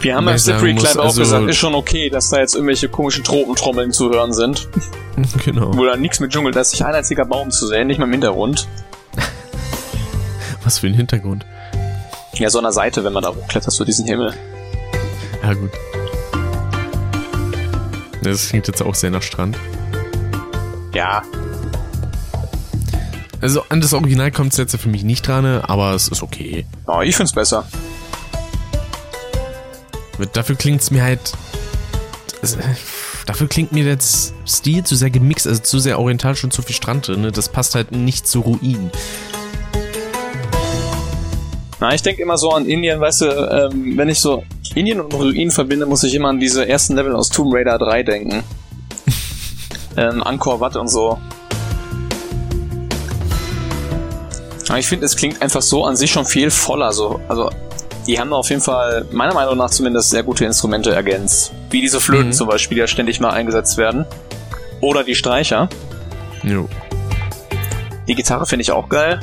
[0.00, 2.88] Wir haben beim Slippery Climb auch also- gesagt, ist schon okay, dass da jetzt irgendwelche
[2.88, 4.66] komischen Tropentrommeln zu hören sind.
[5.44, 5.76] genau.
[5.76, 8.06] Wo da nichts mit Dschungel, da ist nicht ein einziger Baum zu sehen, nicht mal
[8.06, 8.66] im Hintergrund.
[10.64, 11.46] Was für ein Hintergrund.
[12.34, 14.34] Ja, so an der Seite, wenn man da hochklettert, so diesen Himmel.
[15.44, 15.70] Ja, gut.
[18.22, 19.56] Das klingt jetzt auch sehr nach Strand.
[20.94, 21.22] Ja,
[23.42, 26.64] Also an das Original kommt es jetzt für mich nicht dran, aber es ist okay.
[26.86, 27.66] oh, ich find's besser.
[30.32, 31.32] Dafür klingt es mir halt.
[32.40, 32.56] es-
[33.26, 33.98] Dafür klingt mir der
[34.46, 37.22] Stil zu sehr gemixt, also zu sehr orientalisch und zu viel Strand drin.
[37.22, 37.32] Ne?
[37.32, 38.90] Das passt halt nicht zu Ruin.
[41.80, 43.26] Na, ich denke immer so an Indien, weißt du,
[43.72, 44.44] ähm, wenn ich so
[44.74, 48.02] Indien und Ruinen verbinde, muss ich immer an diese ersten Level aus Tomb Raider 3
[48.02, 48.42] denken.
[49.96, 51.18] ähm, Angkor Wat und so.
[54.68, 56.92] Aber ich finde, es klingt einfach so an sich schon viel voller.
[56.92, 57.20] So.
[57.28, 57.50] Also,
[58.06, 61.52] die haben auf jeden Fall, meiner Meinung nach zumindest, sehr gute Instrumente ergänzt.
[61.70, 62.32] Wie diese Flöten Mhm.
[62.32, 64.04] zum Beispiel, die ja ständig mal eingesetzt werden.
[64.80, 65.68] Oder die Streicher.
[66.42, 66.68] Jo.
[68.08, 69.20] Die Gitarre finde ich auch geil.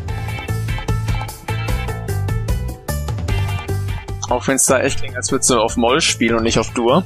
[4.31, 6.69] Auch wenn es da echt klingt, als würdest du auf Moll spielen und nicht auf
[6.69, 7.03] Dur.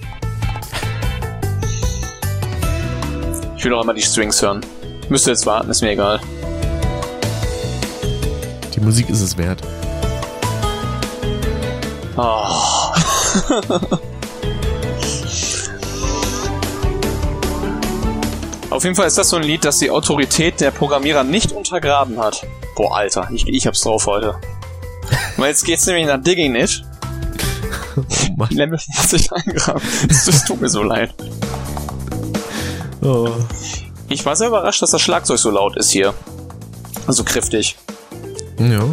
[3.57, 4.61] Ich will auch immer die Strings hören.
[5.09, 6.21] Müsste jetzt warten, ist mir egal.
[8.75, 9.63] Die Musik ist es wert.
[12.15, 12.91] Oh.
[18.69, 22.19] Auf jeden Fall ist das so ein Lied, das die Autorität der Programmierer nicht untergraben
[22.19, 22.45] hat.
[22.75, 24.35] Boah, Alter, ich, ich hab's drauf heute.
[25.37, 26.55] Weil jetzt geht's nämlich nach Digging.
[26.55, 26.94] Oh
[28.35, 28.49] Mann.
[28.51, 29.81] Level 40 eingraben.
[30.07, 31.13] Das, das tut mir so leid.
[33.01, 33.29] Oh.
[34.09, 36.13] Ich war sehr überrascht, dass das Schlagzeug so laut ist hier.
[37.07, 37.75] Also kräftig.
[38.59, 38.83] Ja.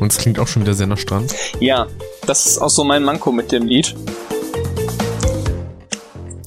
[0.00, 1.34] Und es klingt auch schon wieder sehr nach Strand.
[1.60, 1.86] Ja,
[2.26, 3.94] das ist auch so mein Manko mit dem Lied.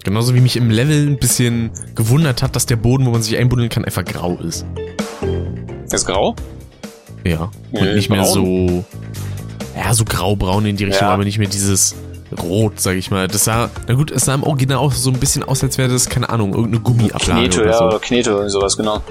[0.04, 3.38] Genauso wie mich im Level ein bisschen gewundert hat, dass der Boden, wo man sich
[3.38, 4.66] einbuddeln kann, einfach grau ist.
[5.92, 6.36] Ist grau?
[7.24, 7.52] Ja.
[7.72, 8.34] Und nicht mehr braun.
[8.34, 8.86] so.
[9.78, 11.14] Ja, so graubraun in die Richtung, Ja.
[11.14, 11.96] aber nicht mehr dieses
[12.42, 13.28] Rot, sag ich mal.
[13.28, 15.90] Das sah, na gut, es sah im Original auch so ein bisschen aus, als wäre
[15.90, 17.86] das, keine Ahnung, irgendeine Gummiablage Knete, oder ja, so.
[17.86, 19.02] oder Knete oder sowas, genau.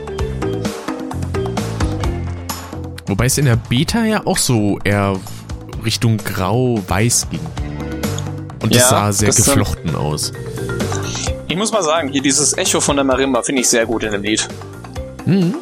[3.06, 5.16] Wobei es in der Beta ja auch so eher
[5.84, 7.40] Richtung grau-weiß ging.
[8.62, 10.32] Und das Ja, sah sehr das ist dann- geflochten aus.
[11.48, 14.12] Ich muss mal sagen, hier dieses Echo von der Marimba finde ich sehr gut in
[14.12, 14.48] dem Lied.
[15.26, 15.54] Mhm.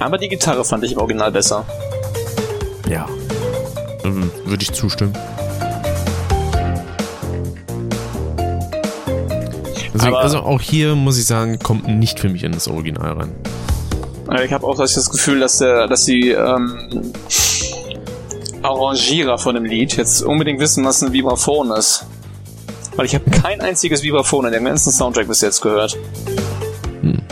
[0.00, 1.64] Aber die Gitarre fand ich im Original besser.
[2.88, 3.06] Ja.
[4.44, 5.12] Würde ich zustimmen.
[9.96, 13.12] Also, Aber- also auch hier muss ich sagen, kommt nicht für mich in das Original
[13.12, 13.32] rein.
[14.44, 17.12] Ich habe auch das Gefühl, dass der, dass die ähm,
[18.62, 22.04] Arrangierer von dem Lied jetzt unbedingt wissen, was ein Vibraphon ist.
[22.96, 25.96] Weil ich habe kein einziges Vibraphon in dem ganzen Soundtrack bis jetzt gehört.
[27.02, 27.22] Hm.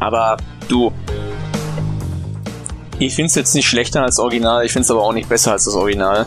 [0.00, 0.36] Aber
[0.68, 0.90] du,
[2.98, 5.74] ich find's jetzt nicht schlechter als Original, ich find's aber auch nicht besser als das
[5.74, 6.26] Original.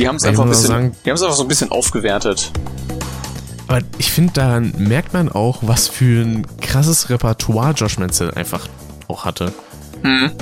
[0.00, 1.70] Die haben es einfach ein muss bisschen, sagen- die haben es einfach so ein bisschen
[1.70, 2.50] aufgewertet.
[3.68, 8.66] Aber ich finde, daran merkt man auch, was für ein krasses Repertoire Josh Menzel einfach
[9.08, 9.52] auch hatte.
[10.02, 10.32] Mhm.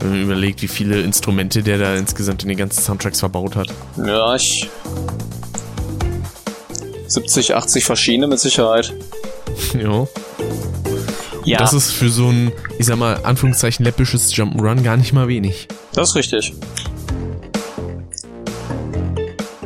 [0.00, 3.68] Wenn man überlegt, wie viele Instrumente der da insgesamt in den ganzen Soundtracks verbaut hat.
[3.96, 4.68] Ja, ich.
[7.08, 8.92] 70, 80 verschiedene mit Sicherheit.
[9.80, 10.06] ja.
[11.44, 15.28] Ja, Das ist für so ein, ich sag mal, Anführungszeichen läppisches Jump'n'Run gar nicht mal
[15.28, 15.68] wenig.
[15.94, 16.52] Das ist richtig.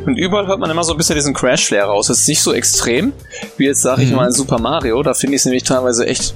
[0.06, 2.06] Und überall hört man immer so ein bisschen diesen Crash-Flair raus.
[2.06, 3.12] Das ist nicht so extrem,
[3.58, 4.16] wie jetzt sage ich Mhm.
[4.16, 5.02] mal in Super Mario.
[5.02, 6.34] Da finde ich es nämlich teilweise echt.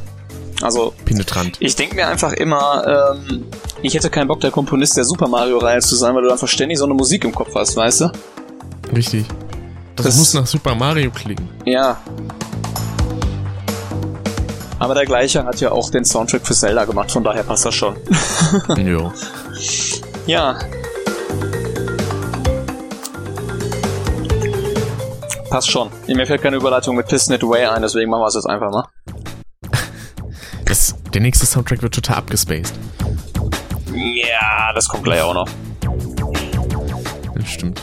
[0.61, 1.57] Also, Penetrant.
[1.59, 3.46] ich denke mir einfach immer, ähm,
[3.83, 6.78] ich hätte keinen Bock, der Komponist der Super Mario-Reihe zu sein, weil du einfach ständig
[6.78, 8.12] so eine Musik im Kopf hast, weißt du?
[8.94, 9.24] Richtig.
[9.96, 11.48] Das, Das- muss nach Super Mario klingen.
[11.64, 11.96] Ja.
[14.78, 17.74] Aber der gleiche hat ja auch den Soundtrack für Zelda gemacht, von daher passt das
[17.74, 17.96] schon.
[18.76, 19.12] ja.
[20.27, 20.59] Ja.
[25.51, 25.90] Passt schon.
[26.07, 28.70] Mir fällt keine Überleitung mit Piston It Away ein, deswegen machen wir es jetzt einfach
[28.70, 28.85] mal.
[30.64, 32.72] Das, der nächste Soundtrack wird total abgespaced.
[33.92, 35.46] Ja, das kommt gleich auch noch.
[37.35, 37.83] Das stimmt.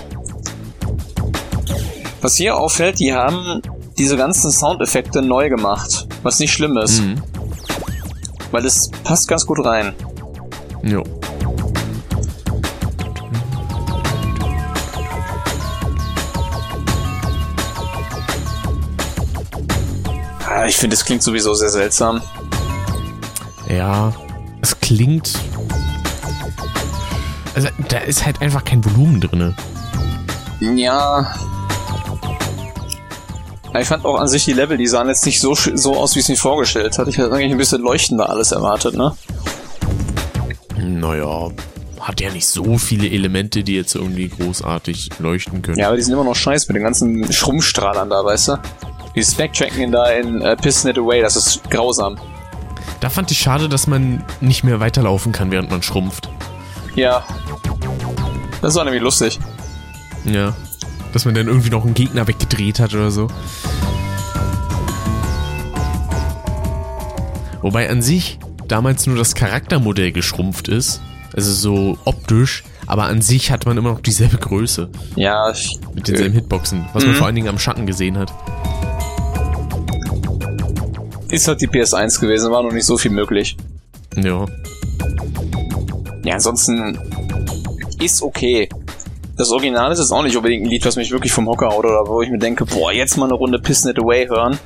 [2.22, 3.62] Was hier auffällt, die haben
[4.00, 6.08] diese ganzen Soundeffekte neu gemacht.
[6.24, 7.22] Was nicht schlimm ist, Mhm.
[8.50, 9.94] weil es passt ganz gut rein.
[10.82, 11.04] Jo.
[20.70, 22.22] Ich finde, es klingt sowieso sehr seltsam.
[23.68, 24.14] Ja,
[24.62, 25.34] es klingt.
[27.56, 29.56] Also, da ist halt einfach kein Volumen drinne.
[30.62, 31.34] Ja.
[33.80, 36.20] Ich fand auch an sich die Level, die sahen jetzt nicht so, so aus, wie
[36.20, 37.10] ich es mir vorgestellt hatte.
[37.10, 39.18] Ich hätte eigentlich ein bisschen leuchtender alles erwartet, ne?
[40.78, 41.50] Naja,
[42.00, 45.80] hat ja nicht so viele Elemente, die jetzt irgendwie großartig leuchten können.
[45.80, 48.58] Ja, aber die sind immer noch scheiße mit den ganzen Schrummstrahlern da, weißt du?
[49.16, 52.18] Die Spec-Tracken da in äh, Piston It Away, das ist grausam.
[53.00, 56.30] Da fand ich schade, dass man nicht mehr weiterlaufen kann, während man schrumpft.
[56.96, 57.24] Ja.
[58.62, 59.40] Das war nämlich lustig.
[60.26, 60.54] Ja.
[61.14, 63.28] Dass man dann irgendwie noch einen Gegner weggedreht hat oder so.
[67.62, 71.02] Wobei an sich damals nur das Charaktermodell geschrumpft ist.
[71.36, 72.64] Also so optisch.
[72.88, 74.90] Aber an sich hat man immer noch dieselbe Größe.
[75.16, 76.86] Ja, ich, Mit denselben Hitboxen.
[76.94, 77.18] Was man Mhm.
[77.18, 78.34] vor allen Dingen am Schatten gesehen hat.
[81.32, 83.56] Ist halt die PS1 gewesen, war noch nicht so viel möglich.
[84.16, 84.46] Ja.
[86.24, 87.00] Ja, ansonsten
[88.02, 88.70] ist okay.
[89.38, 91.86] Das Original ist jetzt auch nicht unbedingt ein Lied, was mich wirklich vom Hocker haut
[91.86, 94.60] oder wo ich mir denke, boah, jetzt mal eine Runde Piston It Away hören.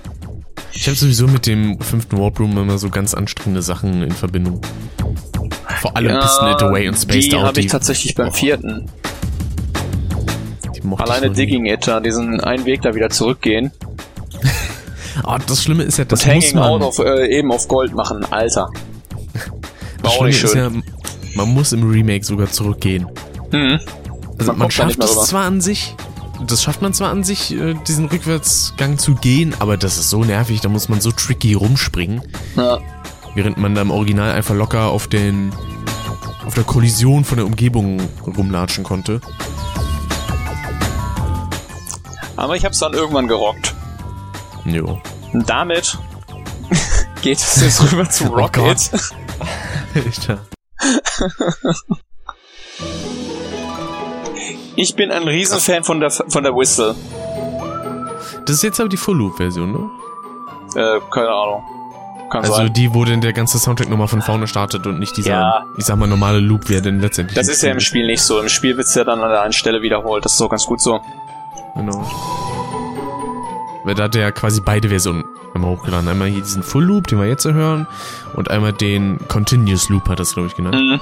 [0.71, 4.61] Ich habe sowieso mit dem fünften Warp Room immer so ganz anstrengende Sachen in Verbindung.
[5.81, 8.89] Vor allem Piston It Away und Spaced die habe ich tatsächlich beim Oh, vierten.
[10.97, 11.29] Alleine.
[11.29, 13.71] Digging It, diesen einen Weg da wieder zurückgehen.
[15.25, 16.63] Oh, das Schlimme ist ja, das und muss man.
[16.63, 18.69] Out auf, äh, eben auf Gold machen, Alter.
[19.33, 19.43] das
[20.03, 20.81] War auch nicht Schlimme schön.
[20.81, 20.85] ist
[21.35, 23.07] ja, man muss im Remake sogar zurückgehen.
[23.51, 23.79] Mhm.
[24.39, 25.07] Also Man man, nicht schafft rüber.
[25.07, 25.95] zwar an sich,
[26.47, 30.23] das schafft man zwar an sich, äh, diesen Rückwärtsgang zu gehen, aber das ist so
[30.23, 32.21] nervig, da muss man so tricky rumspringen,
[32.55, 32.79] Ja.
[33.35, 35.51] während man da im Original einfach locker auf den
[36.45, 38.01] auf der Kollision von der Umgebung
[38.35, 39.21] rumlatschen konnte.
[42.35, 43.73] Aber ich hab's dann irgendwann gerockt.
[44.65, 45.01] Jo.
[45.33, 45.97] Und damit
[47.21, 48.89] geht es jetzt rüber zu Oh Rocket.
[50.27, 50.37] Ja.
[54.75, 56.95] Ich bin ein Riesenfan von der, von der Whistle.
[58.45, 59.89] Das ist jetzt aber die Full Loop Version, ne?
[60.75, 61.63] Äh, keine Ahnung.
[62.31, 62.73] Kann Also sein.
[62.73, 65.65] die, wo denn der ganze Soundtrack nochmal von vorne startet und nicht dieser, Ja.
[65.77, 67.35] ich sag mal, normale Loop, wer denn letztendlich.
[67.37, 68.39] Das ist ja im Spiel nicht so.
[68.39, 70.25] Im Spiel wird's ja dann an der einen Stelle wiederholt.
[70.25, 70.99] Das ist auch ganz gut so.
[71.75, 72.03] Genau.
[73.85, 76.07] Weil da hat er ja quasi beide Versionen einmal hochgeladen.
[76.07, 77.85] Einmal hier diesen Full Loop, den wir jetzt hören,
[78.35, 80.75] und einmal den Continuous Loop hat das, glaube ich, genannt.
[80.75, 81.01] Mhm.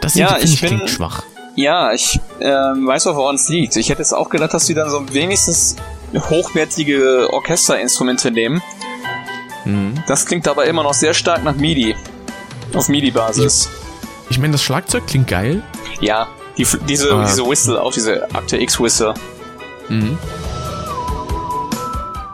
[0.00, 1.22] Das Ja, finde ich bin- klingt schwach.
[1.56, 3.76] Ja, ich ähm, weiß auch, woran es liegt.
[3.76, 5.76] Ich hätte jetzt auch gedacht, dass die dann so wenigstens
[6.12, 8.60] hochwertige Orchesterinstrumente nehmen.
[9.64, 9.94] Mhm.
[10.08, 11.94] Das klingt aber immer noch sehr stark nach MIDI.
[12.74, 13.70] Auf MIDI-Basis.
[14.24, 15.62] Ich, ich meine, das Schlagzeug klingt geil.
[16.00, 17.24] Ja, die, diese, ah.
[17.24, 19.14] diese Whistle, auch diese Akte X-Whistle.
[19.88, 20.18] Mhm.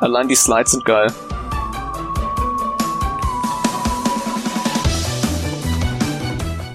[0.00, 1.12] Allein die Slides sind geil.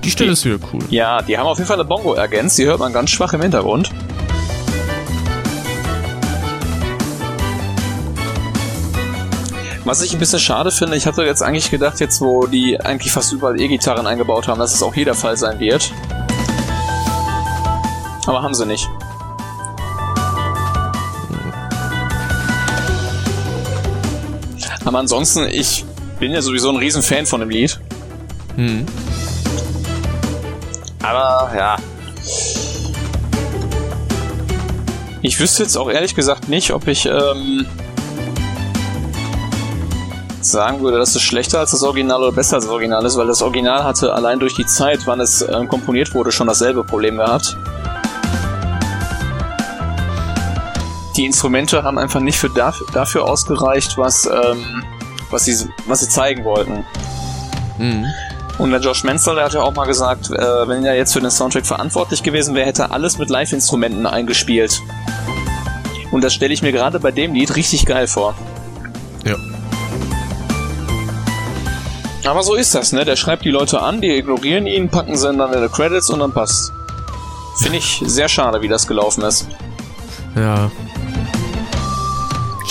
[0.03, 0.81] Die Stelle die, ist wieder cool.
[0.89, 2.57] Ja, die haben auf jeden Fall eine Bongo ergänzt.
[2.57, 3.89] Die hört man ganz schwach im Hintergrund.
[9.83, 13.11] Was ich ein bisschen schade finde, ich hatte jetzt eigentlich gedacht, jetzt wo die eigentlich
[13.11, 15.91] fast überall E-Gitarren eingebaut haben, dass es auch hier der Fall sein wird.
[18.27, 18.89] Aber haben sie nicht.
[24.85, 25.83] Aber ansonsten, ich
[26.19, 27.79] bin ja sowieso ein Riesenfan von dem Lied.
[28.55, 28.85] Hm.
[31.01, 31.75] Aber ja.
[35.21, 37.65] Ich wüsste jetzt auch ehrlich gesagt nicht, ob ich ähm,
[40.39, 43.27] sagen würde, dass es schlechter als das Original oder besser als das Original ist, weil
[43.27, 47.17] das Original hatte allein durch die Zeit, wann es äh, komponiert wurde, schon dasselbe Problem
[47.17, 47.57] gehabt.
[51.15, 54.83] Die Instrumente haben einfach nicht für dafür, dafür ausgereicht, was, ähm,
[55.29, 56.85] was, sie, was sie zeigen wollten.
[57.77, 58.05] Mhm.
[58.57, 61.19] Und der Josh Menzel, der hat ja auch mal gesagt, äh, wenn er jetzt für
[61.19, 64.81] den Soundtrack verantwortlich gewesen wäre, hätte er alles mit Live-Instrumenten eingespielt.
[66.11, 68.33] Und das stelle ich mir gerade bei dem Lied richtig geil vor.
[69.25, 69.35] Ja.
[72.29, 73.03] Aber so ist das, ne?
[73.05, 76.19] Der schreibt die Leute an, die ignorieren ihn, packen sie dann in die Credits und
[76.19, 76.71] dann passt.
[77.57, 79.47] Finde ich sehr schade, wie das gelaufen ist.
[80.35, 80.71] Ja.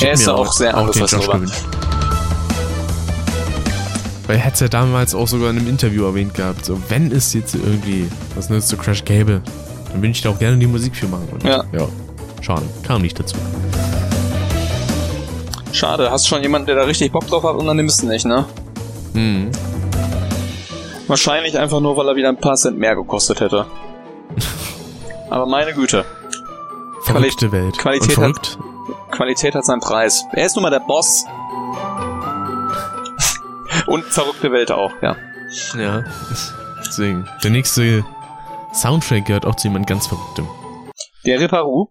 [0.00, 1.40] Er ist auch sehr drüber.
[4.26, 6.64] Weil er hat es ja damals auch sogar in einem Interview erwähnt gehabt.
[6.64, 9.42] So, wenn es jetzt irgendwie was nützt zu Crash gäbe,
[9.92, 11.28] dann würde ich da auch gerne die Musik für machen.
[11.30, 11.62] Und ja.
[11.72, 11.88] ja.
[12.40, 13.36] Schade, kam nicht dazu.
[15.72, 18.24] Schade, hast schon jemanden, der da richtig Bock drauf hat und dann nimmst du nicht,
[18.24, 18.44] ne?
[19.12, 19.50] Mhm.
[21.06, 23.66] Wahrscheinlich einfach nur, weil er wieder ein paar Cent mehr gekostet hätte.
[25.30, 26.04] Aber meine Güte.
[27.02, 27.78] Verrückte Quali Welt.
[27.78, 28.58] Qualität, verrückt?
[29.14, 30.24] Qualität hat seinen Preis.
[30.32, 31.24] Er ist nun mal der Boss.
[33.86, 35.16] Und verrückte Welt auch, ja.
[35.78, 36.04] Ja.
[36.84, 37.28] Deswegen.
[37.42, 38.04] Der nächste
[38.72, 40.48] Soundtrack gehört auch zu jemand ganz Verrücktem.
[41.24, 41.88] Der Reparu.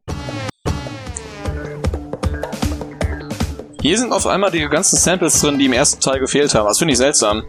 [3.82, 6.68] Hier sind auf einmal die ganzen Samples drin, die im ersten Teil gefehlt haben.
[6.68, 7.44] Das finde ich seltsam.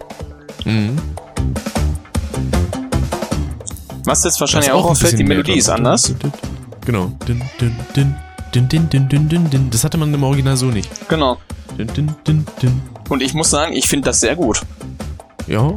[0.65, 0.99] Mhm.
[4.05, 6.15] Was jetzt wahrscheinlich auch, auch auffällt, die Melodie ist anders.
[6.85, 7.13] Genau.
[9.71, 10.89] Das hatte man im Original so nicht.
[11.09, 11.39] Genau.
[13.09, 14.63] Und ich muss sagen, ich finde das sehr gut.
[15.49, 15.61] Ja.
[15.61, 15.77] Und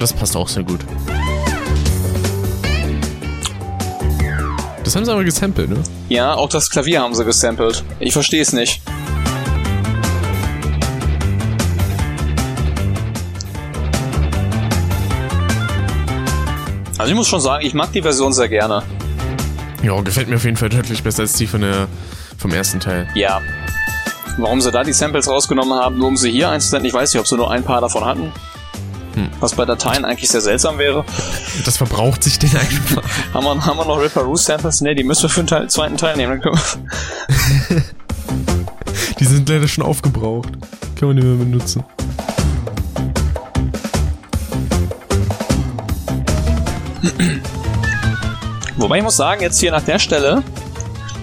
[0.00, 0.80] das passt auch sehr gut.
[4.82, 5.82] Das haben sie aber gesampelt, ne?
[6.08, 7.84] Ja, auch das Klavier haben sie gesampelt.
[8.00, 8.81] Ich verstehe es nicht.
[17.02, 18.84] Also ich muss schon sagen, ich mag die Version sehr gerne.
[19.82, 21.88] Ja, gefällt mir auf jeden Fall deutlich besser als die von der,
[22.38, 23.08] vom ersten Teil.
[23.16, 23.40] Ja.
[24.36, 27.20] Warum sie da die Samples rausgenommen haben, nur um sie hier einzusenden, ich weiß nicht,
[27.20, 28.32] ob sie nur ein paar davon hatten.
[29.14, 29.30] Hm.
[29.40, 31.04] Was bei Dateien eigentlich sehr seltsam wäre.
[31.64, 33.02] Das verbraucht sich den einfach.
[33.34, 34.80] haben, wir, haben wir noch Ripperoo Samples?
[34.80, 36.40] Ne, die müssen wir für den Teil, zweiten Teil nehmen.
[39.18, 40.50] die sind leider schon aufgebraucht.
[40.94, 41.82] Kann man nicht mehr benutzen.
[48.76, 50.42] Wobei ich muss sagen, jetzt hier nach der Stelle,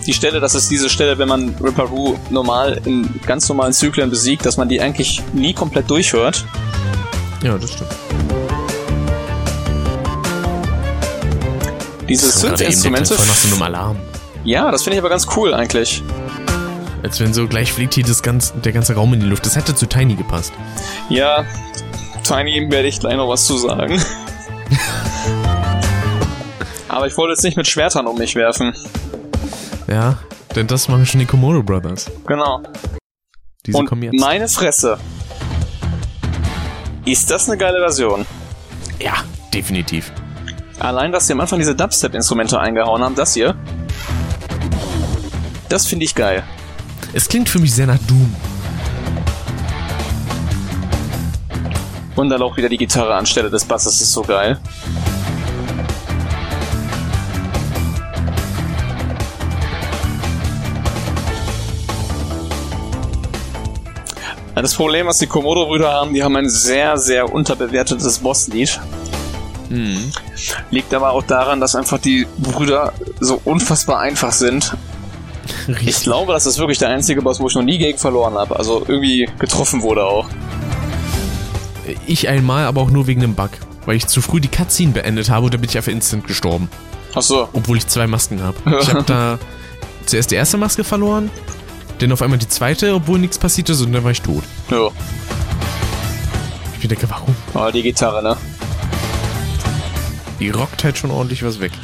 [0.06, 4.46] die Stelle, das ist diese Stelle, wenn man Ripperoo normal in ganz normalen Zyklen besiegt,
[4.46, 6.46] dass man die eigentlich nie komplett durchhört.
[7.44, 7.92] Ja, das stimmt.
[12.08, 13.13] Diese Synth-Instrumente.
[13.13, 13.98] Voll nach so einem Alarm.
[14.44, 16.02] Ja, das finde ich aber ganz cool eigentlich.
[17.04, 19.46] Als wenn so gleich fliegt hier das ganze, der ganze Raum in die Luft.
[19.46, 20.52] Das hätte zu Tiny gepasst.
[21.10, 21.46] Ja,
[22.23, 24.02] Tiny werde ich gleich noch was zu sagen.
[27.00, 28.73] Aber ich wollte jetzt nicht mit Schwertern um mich werfen.
[29.87, 30.17] Ja,
[30.54, 32.12] denn das machen schon die Komodo Brothers.
[32.27, 32.62] Genau.
[33.65, 34.19] Diese Und kommen jetzt.
[34.19, 35.00] meine Fresse.
[37.06, 38.25] Ist das eine geile Version?
[39.00, 39.13] Ja,
[39.54, 40.12] definitiv.
[40.79, 43.56] Allein, dass sie am Anfang diese Dubstep-Instrumente eingehauen haben, das hier.
[45.69, 46.43] Das finde ich geil.
[47.13, 48.35] Es klingt für mich sehr nach Doom.
[52.17, 54.60] Und dann auch wieder die Gitarre anstelle des Basses ist so geil.
[64.62, 68.79] Das Problem, was die Komodo-Brüder haben, die haben ein sehr, sehr unterbewertetes Bosslied.
[69.69, 70.12] Mhm.
[70.71, 74.75] Liegt aber auch daran, dass einfach die Brüder so unfassbar einfach sind.
[75.83, 78.55] Ich glaube, das ist wirklich der einzige Boss, wo ich noch nie gegen verloren habe.
[78.55, 80.27] Also irgendwie getroffen wurde auch.
[82.05, 83.49] Ich einmal, aber auch nur wegen einem Bug.
[83.85, 86.69] Weil ich zu früh die Cutscene beendet habe und da bin ich einfach instant gestorben.
[87.15, 87.49] Ach so.
[87.53, 88.57] Obwohl ich zwei Masken habe.
[88.79, 89.39] Ich habe da
[90.05, 91.29] zuerst die erste Maske verloren,
[92.02, 94.43] dann auf einmal die zweite, obwohl nichts passiert ist und dann war ich tot.
[94.69, 94.89] Ja.
[96.81, 97.35] Ich denke, warum?
[97.54, 98.37] Aber die Gitarre, ne?
[100.39, 101.71] Die rockt halt schon ordentlich was weg.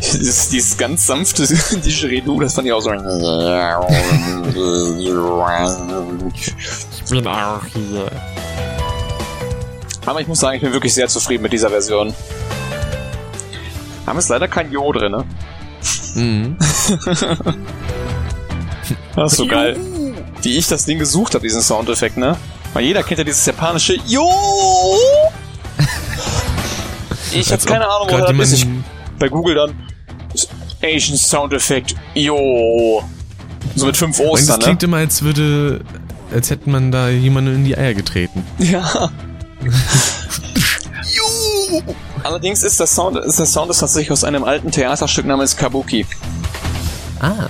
[0.00, 2.90] Dieses, dieses ganz sanfte Didgeridoo, das fand ich auch so.
[2.94, 3.00] Ich
[7.10, 8.10] bin auch hier.
[10.06, 12.14] Aber ich muss sagen, ich bin wirklich sehr zufrieden mit dieser Version.
[14.08, 15.24] Haben es leider kein Jo drin, ne?
[16.14, 16.56] Mhm.
[19.14, 19.76] Das ist so geil.
[20.42, 22.36] Wie ich das Ding gesucht habe, diesen Soundeffekt, ne?
[22.72, 24.30] Weil jeder kennt ja dieses japanische Jo!
[27.32, 28.62] Ich habe keine Ahnung, woher das ist.
[28.62, 28.68] Ich,
[29.18, 29.74] bei Google dann
[30.82, 33.02] Asian Soundeffekt Jo!
[33.74, 34.64] So mit fünf das Ostern, ne?
[34.64, 35.80] klingt immer, als würde,
[36.32, 38.42] als hätte man da jemanden in die Eier getreten.
[38.58, 39.10] Ja.
[42.24, 46.06] Allerdings ist der Sound, ist der Sound ist tatsächlich aus einem alten Theaterstück namens Kabuki.
[47.20, 47.48] Ah.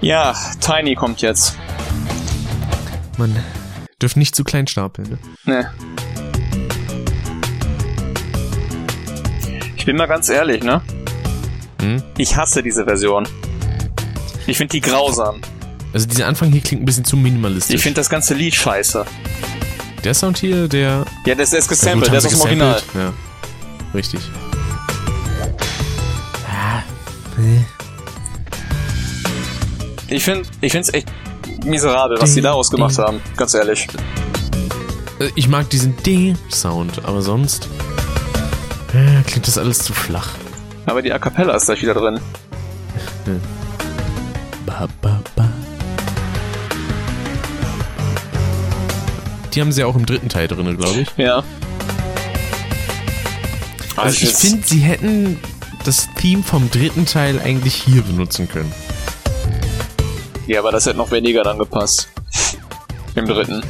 [0.00, 1.56] Ja, Tiny kommt jetzt.
[3.16, 3.34] Man
[4.02, 5.18] dürfen nicht zu klein stapeln.
[5.44, 5.54] Ne?
[5.54, 5.70] Ne.
[9.76, 10.82] Ich bin mal ganz ehrlich, ne?
[11.80, 12.02] Hm?
[12.16, 13.28] Ich hasse diese Version.
[14.46, 15.40] Ich finde die grausam.
[15.92, 17.76] Also dieser Anfang hier klingt ein bisschen zu minimalistisch.
[17.76, 19.06] Ich finde das ganze Lied scheiße.
[20.04, 21.04] Der Sound hier, der...
[21.26, 22.82] Ja, der ist, gesampelt, der ist aus dem Original.
[22.94, 23.12] Ja,
[23.94, 24.20] richtig.
[30.08, 31.08] Ich finde ich find's echt
[31.64, 33.04] miserabel, was die daraus gemacht ding.
[33.04, 33.20] haben.
[33.36, 33.88] Ganz ehrlich.
[35.18, 37.68] Äh, Ich mag diesen D-Sound, aber sonst
[38.92, 40.28] äh, klingt das alles zu flach.
[40.86, 42.20] Aber die A Cappella ist gleich wieder drin.
[44.66, 45.43] Ba, ba, ba.
[49.54, 51.08] Die haben sie auch im dritten Teil drin, glaube ich.
[51.16, 51.42] Ja.
[53.96, 55.38] Also ich jetzt- finde, sie hätten
[55.84, 58.72] das Theme vom dritten Teil eigentlich hier benutzen können.
[60.46, 62.08] Ja, aber das hätte noch weniger dann gepasst.
[63.14, 63.62] Im dritten.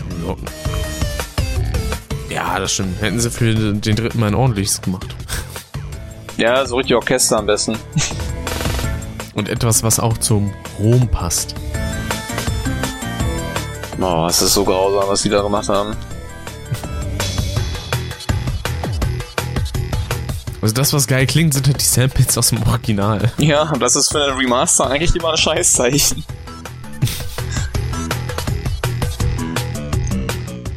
[2.30, 3.00] Ja, das stimmt.
[3.02, 5.14] Hätten sie für den dritten Mal ein ordentliches gemacht.
[6.36, 7.76] Ja, so richtig Orchester am besten.
[9.34, 11.54] Und etwas, was auch zum Rom passt.
[14.06, 15.96] Oh, es ist so grausam, was die da gemacht haben.
[20.60, 23.32] Also das, was geil klingt, sind halt die Samples aus dem Original.
[23.38, 26.22] Ja, und das ist für einen Remaster eigentlich immer ein Scheißzeichen.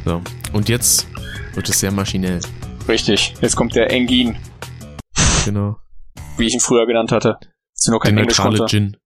[0.06, 0.22] So.
[0.54, 1.06] Und jetzt
[1.52, 2.40] wird es sehr maschinell.
[2.88, 3.34] Richtig.
[3.42, 4.36] Jetzt kommt der Engin,
[5.44, 5.76] Genau.
[6.38, 7.36] wie ich ihn früher genannt hatte.
[7.78, 8.70] Ich nur Der kein Englisch neutrale konnte.
[8.70, 8.96] Gin.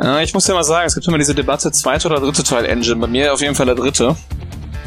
[0.00, 2.64] Äh, ich muss ja mal sagen, es gibt immer diese Debatte, zweite oder dritte Teil
[2.64, 2.96] Engine.
[2.96, 4.16] Bei mir auf jeden Fall der dritte.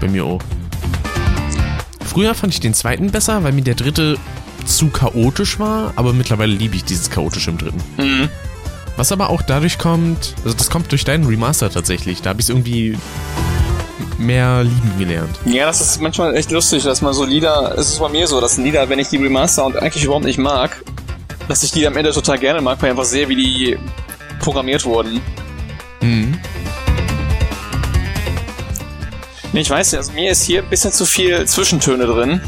[0.02, 0.42] Bei mir auch.
[2.06, 4.18] Früher fand ich den zweiten besser, weil mir der dritte
[4.66, 7.84] zu chaotisch war, aber mittlerweile liebe ich dieses chaotische im dritten.
[7.98, 8.30] Mhm.
[8.98, 12.22] Was aber auch dadurch kommt, also das kommt durch deinen Remaster tatsächlich.
[12.22, 12.98] Da habe ich es irgendwie
[14.18, 15.38] mehr lieben gelernt.
[15.46, 18.40] Ja, das ist manchmal echt lustig, dass man so Lieder, es ist bei mir so,
[18.40, 20.82] dass Lieder, wenn ich die Remaster und eigentlich überhaupt nicht mag,
[21.48, 23.78] dass ich die am Ende total gerne mag, weil ich einfach sehe, wie die
[24.46, 25.20] programmiert wurden.
[26.02, 26.40] Mhm.
[29.52, 32.42] Nee, ich weiß nicht, also mir ist hier ein bisschen zu viel Zwischentöne drin,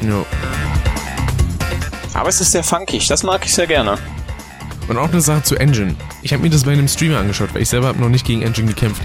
[0.00, 0.24] Ja.
[2.14, 3.98] aber es ist sehr funkig, das mag ich sehr gerne.
[4.88, 5.94] Und auch eine Sache zu Engine.
[6.22, 8.42] Ich habe mir das bei einem Streamer angeschaut, weil ich selber habe noch nicht gegen
[8.42, 9.02] Engine gekämpft.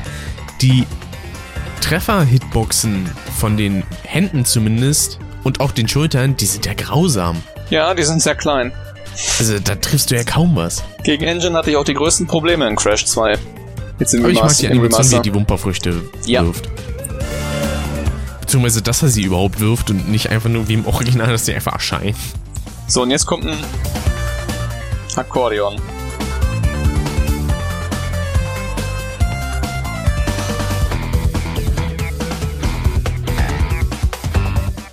[0.61, 0.85] Die
[1.81, 7.41] Treffer-Hitboxen von den Händen zumindest und auch den Schultern, die sind ja grausam.
[7.69, 8.71] Ja, die sind sehr klein.
[9.39, 10.83] Also da triffst du ja kaum was.
[11.03, 13.37] Gegen Engine hatte ich auch die größten Probleme in Crash 2.
[13.99, 14.61] Jetzt im Aber ich mag Remaster.
[14.61, 15.19] die im Animation, Remaster.
[15.21, 16.43] die die Wumperfrüchte Ja.
[16.45, 16.69] wirft.
[18.41, 21.53] Beziehungsweise, dass er sie überhaupt wirft und nicht einfach nur wie im Original, dass sie
[21.53, 22.15] einfach erscheinen.
[22.87, 23.57] So, und jetzt kommt ein
[25.15, 25.75] Akkordeon.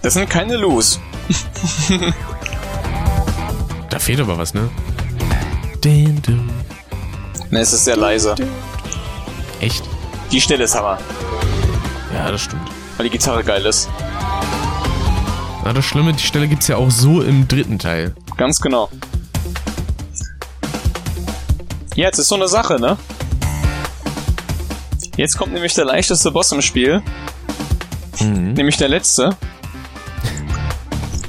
[0.02, 1.00] Das sind keine Loos.
[3.90, 4.68] Da fehlt aber was, ne?
[5.86, 8.34] Ne, es ist sehr leise.
[9.60, 9.84] Echt?
[10.32, 10.98] Die Stelle ist Hammer,
[12.12, 12.68] Ja, das stimmt.
[12.96, 13.88] weil die Gitarre geil ist.
[15.64, 18.14] Na, das Schlimme, die Stelle gibt's ja auch so im dritten Teil.
[18.36, 18.88] Ganz genau.
[21.94, 22.96] Ja, jetzt ist so eine Sache, ne?
[25.16, 27.00] Jetzt kommt nämlich der leichteste Boss im Spiel.
[28.20, 28.54] Mhm.
[28.54, 29.36] Nämlich der letzte.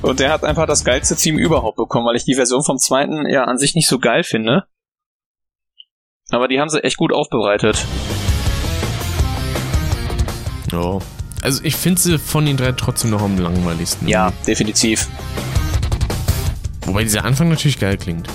[0.02, 3.28] Und der hat einfach das geilste Team überhaupt bekommen, weil ich die Version vom zweiten
[3.28, 4.66] ja an sich nicht so geil finde.
[6.30, 7.86] Aber die haben sie echt gut aufbereitet.
[10.72, 11.00] Ja.
[11.42, 14.08] Also ich finde sie von den drei trotzdem noch am langweiligsten.
[14.08, 15.08] Ja, definitiv.
[16.86, 18.28] Wobei dieser Anfang natürlich geil klingt.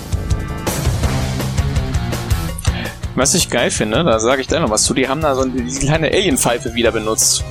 [3.15, 5.41] Was ich geil finde, da sage ich gleich noch was zu, die haben da so
[5.41, 7.43] eine kleine Alien-Pfeife wieder benutzt.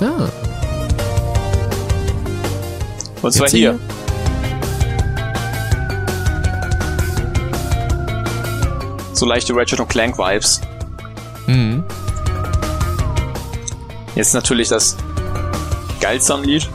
[0.00, 0.30] Ja.
[3.22, 3.78] Und zwar hier.
[9.12, 10.60] So leichte Ratchet und Clank Vibes.
[11.46, 11.84] Mhm.
[14.16, 14.96] Jetzt natürlich das
[16.00, 16.68] geilste Lied.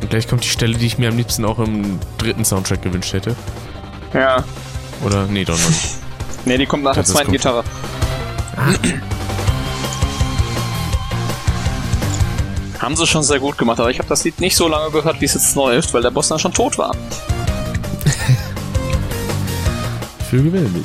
[0.00, 3.12] Und gleich kommt die Stelle, die ich mir am liebsten auch im dritten Soundtrack gewünscht
[3.12, 3.34] hätte.
[4.12, 4.44] Ja.
[5.04, 5.26] Oder?
[5.26, 5.88] Nee, doch noch nicht.
[6.46, 7.32] Ne, die kommt nach der zweiten.
[7.32, 7.64] Gitarre.
[12.84, 15.18] Haben sie schon sehr gut gemacht, aber ich habe das Lied nicht so lange gehört,
[15.22, 16.94] wie es jetzt läuft, weil der Boss dann schon tot war.
[20.28, 20.84] Für gewöhnlich.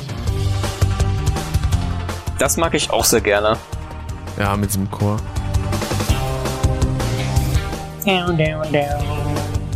[2.38, 3.58] Das mag ich auch sehr gerne.
[4.38, 5.18] Ja, mit diesem Chor.
[8.06, 9.04] Down, down, down.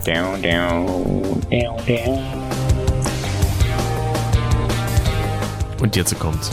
[0.07, 2.25] Down, down, down, down.
[5.79, 6.53] Und jetzt kommt's.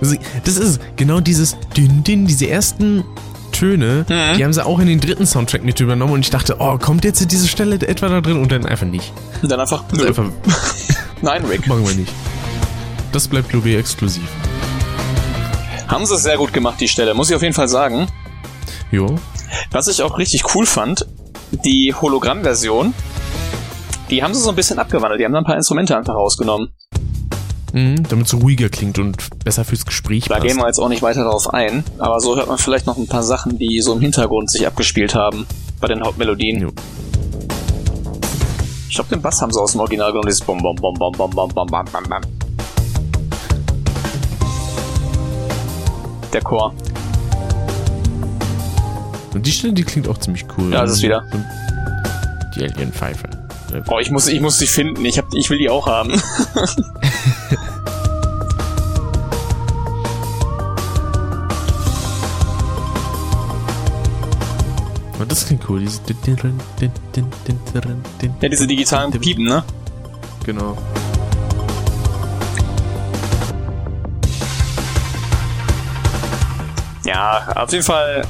[0.00, 3.04] Das das ist genau dieses Din, Din, diese ersten
[3.54, 4.36] Töne, Mhm.
[4.36, 7.04] die haben sie auch in den dritten Soundtrack mit übernommen und ich dachte, oh, kommt
[7.04, 9.12] jetzt diese Stelle etwa da drin und dann einfach nicht.
[9.42, 10.06] Und dann einfach, nö.
[10.06, 10.24] einfach
[11.22, 11.66] nein, Rick.
[11.66, 12.12] machen wir nicht.
[13.12, 14.24] Das bleibt ich exklusiv.
[15.88, 18.08] Haben sie sehr gut gemacht, die Stelle, muss ich auf jeden Fall sagen.
[18.90, 19.14] Jo.
[19.70, 21.06] Was ich auch richtig cool fand,
[21.64, 22.92] die Hologramm-Version,
[24.10, 25.20] die haben sie so ein bisschen abgewandelt.
[25.20, 26.68] Die haben da ein paar Instrumente einfach rausgenommen.
[27.74, 30.46] Mhm, damit es ruhiger klingt und besser fürs Gespräch Da passt.
[30.46, 33.08] gehen wir jetzt auch nicht weiter darauf ein, aber so hört man vielleicht noch ein
[33.08, 35.44] paar Sachen, die so im Hintergrund sich abgespielt haben
[35.80, 36.60] bei den Hauptmelodien.
[36.62, 36.72] Jo.
[38.88, 41.10] Ich glaube, den Bass haben sie aus dem Original genommen, dieses Bom Bom Bom Bom
[41.16, 42.20] Bom Bom Bom Bom Bom Bom.
[46.32, 46.72] Der Chor.
[49.34, 50.70] Und die Stelle, die klingt auch ziemlich cool.
[50.70, 51.24] Da ist es wieder.
[52.54, 53.28] Die Alien-Pfeife.
[53.88, 55.04] Oh, ich muss, ich muss sie finden.
[55.04, 56.12] Ich, hab, ich will die auch haben.
[65.34, 65.80] das klingt cool.
[65.80, 66.00] Diese
[68.40, 69.64] Ja, diese digitalen Piepen, ne?
[70.44, 70.78] Genau.
[77.04, 78.26] Ja, auf jeden Fall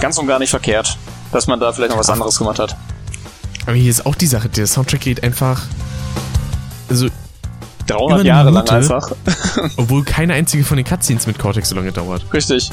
[0.00, 0.96] ganz und gar nicht verkehrt,
[1.32, 2.76] dass man da vielleicht noch was anderes gemacht hat.
[3.66, 5.62] Aber hier ist auch die Sache, der Soundtrack geht einfach.
[6.88, 7.08] Also,
[7.86, 8.74] 300 Über eine Jahre lang Minute.
[8.74, 9.12] einfach.
[9.76, 12.24] obwohl keine einzige von den Cutscenes mit Cortex so lange dauert.
[12.32, 12.70] Richtig.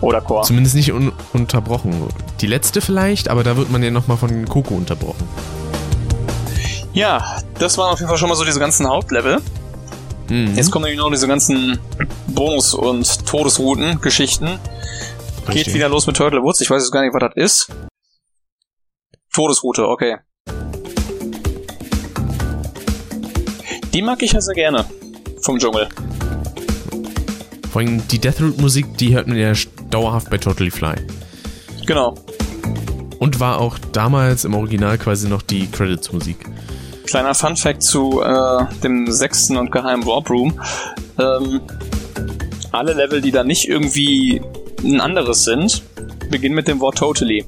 [0.00, 0.42] Oder Chor.
[0.42, 2.08] Zumindest nicht un unterbrochen.
[2.40, 5.28] Die letzte vielleicht, aber da wird man ja nochmal von Coco unterbrochen.
[6.92, 9.40] Ja, das waren auf jeden Fall schon mal so diese ganzen Hauptlevel.
[10.28, 10.54] Mhm.
[10.56, 11.78] Jetzt kommen nämlich noch diese ganzen
[12.28, 14.58] Bonus- und Todesrouten-Geschichten.
[15.50, 16.60] Geht wieder los mit Turtle Woods.
[16.60, 17.68] Ich weiß jetzt gar nicht, was das ist.
[19.32, 20.16] Todesroute, okay.
[23.92, 24.84] Die mag ich ja sehr gerne.
[25.42, 25.88] Vom Dschungel.
[27.72, 29.54] Vor allem die Deathroot-Musik, die hört man ja
[29.90, 30.94] dauerhaft bei Totally Fly.
[31.86, 32.14] Genau.
[33.18, 36.36] Und war auch damals im Original quasi noch die Credits-Musik.
[37.06, 40.58] Kleiner Fun-Fact zu äh, dem sechsten und geheimen Warp Room.
[41.18, 41.60] Ähm,
[42.72, 44.40] alle Level, die da nicht irgendwie
[44.82, 45.82] ein anderes sind,
[46.30, 47.44] beginnen mit dem Wort Totally.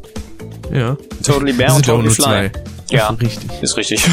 [0.73, 0.97] Ja.
[1.25, 2.25] Totally Bear und Totally Fly.
[2.25, 2.53] zwei.
[2.91, 3.09] Ja.
[3.11, 3.51] Richtig.
[3.63, 4.05] Ist richtig.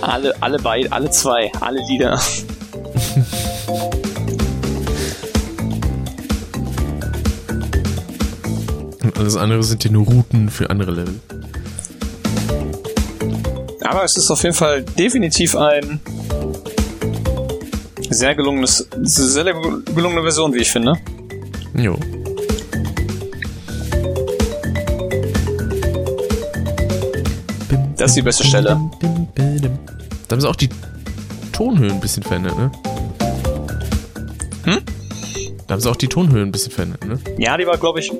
[0.00, 2.20] alle, alle beide, alle zwei, alle Lieder.
[9.18, 11.20] Alles andere sind ja nur Routen für andere Level.
[13.82, 16.00] Aber es ist auf jeden Fall definitiv ein
[18.10, 20.94] sehr gelungenes, sehr gelungene Version, wie ich finde.
[21.74, 21.98] Jo.
[27.96, 28.78] Das ist die beste Stelle.
[30.28, 30.68] Da haben sie auch die
[31.52, 32.70] Tonhöhen ein bisschen verändert, ne?
[34.64, 34.78] Hm?
[35.66, 37.18] Da haben sie auch die Tonhöhen ein bisschen verändert, ne?
[37.38, 38.12] Ja, die war, glaube ich,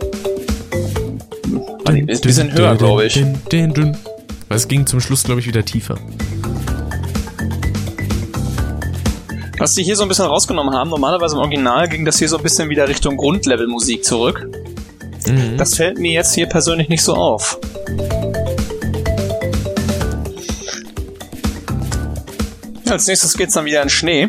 [1.89, 3.17] ein bisschen höher, glaube ich.
[3.21, 5.97] Weil es ging zum Schluss, glaube ich, wieder tiefer.
[9.59, 12.37] Was die hier so ein bisschen rausgenommen haben, normalerweise im Original ging das hier so
[12.37, 14.49] ein bisschen wieder Richtung Grundlevel-Musik zurück.
[15.27, 15.57] Mhm.
[15.57, 17.59] Das fällt mir jetzt hier persönlich nicht so auf.
[22.89, 24.29] Als nächstes geht's dann wieder in Schnee.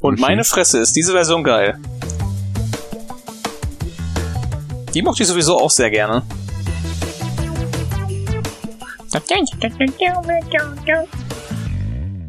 [0.00, 0.20] Und Okay.
[0.20, 1.78] meine Fresse ist diese Version geil.
[4.92, 6.22] Die mochte ich sowieso auch sehr gerne.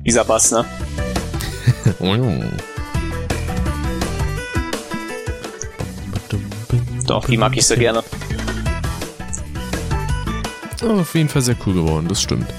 [0.06, 0.66] Dieser Bass, ne?
[7.08, 8.04] Doch, die mag ich sehr gerne.
[10.84, 12.54] Oh, auf jeden Fall sehr cool geworden, das stimmt.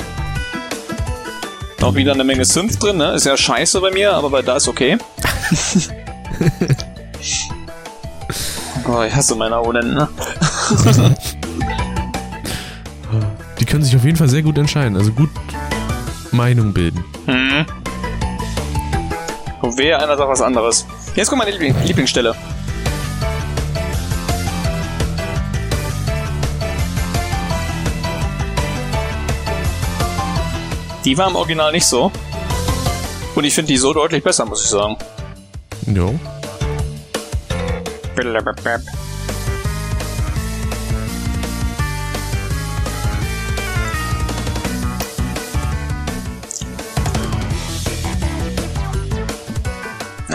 [1.83, 3.12] Auch wieder eine Menge Synth drin, ne?
[3.12, 4.97] Ist ja scheiße bei mir, aber bei da ist okay.
[8.89, 10.09] oh, ich hasse meine Abonnenten, ne?
[13.75, 15.31] Können sich auf jeden Fall sehr gut entscheiden, also gut
[16.31, 17.05] Meinung bilden.
[17.27, 17.66] Mhm.
[19.62, 20.87] Und wehe, einer sagt was anderes.
[21.16, 22.37] Jetzt kommt meine Liebling Lieblingsstelle.
[31.05, 32.12] Die war im Original nicht so.
[33.35, 34.97] Und ich finde die so deutlich besser, muss ich sagen.
[35.87, 36.11] Ja.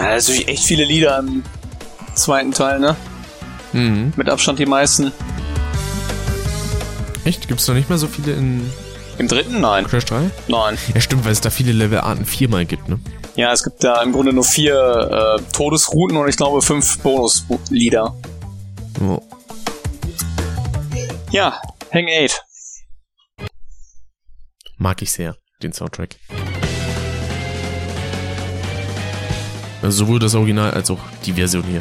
[0.00, 1.42] Ja, das sind echt viele Lieder im
[2.14, 2.96] zweiten Teil, ne?
[3.74, 4.14] Mhm.
[4.16, 5.12] Mit Abstand die meisten.
[7.26, 7.48] Echt?
[7.48, 8.72] Gibt's noch nicht mal so viele in
[9.18, 9.60] Im dritten?
[9.60, 9.86] Nein.
[9.86, 10.30] Crash 3?
[10.48, 10.78] Nein.
[10.94, 12.98] Ja, stimmt, weil es da viele Levelarten viermal gibt, ne?
[13.36, 18.14] Ja, es gibt da im Grunde nur vier äh, Todesrouten und ich glaube fünf Bonuslieder.
[19.02, 19.20] Oh.
[21.30, 21.60] Ja,
[21.92, 22.42] Hang 8.
[24.78, 26.16] Mag ich sehr, den Soundtrack.
[29.82, 31.80] Also sowohl das Original als auch die Version hier.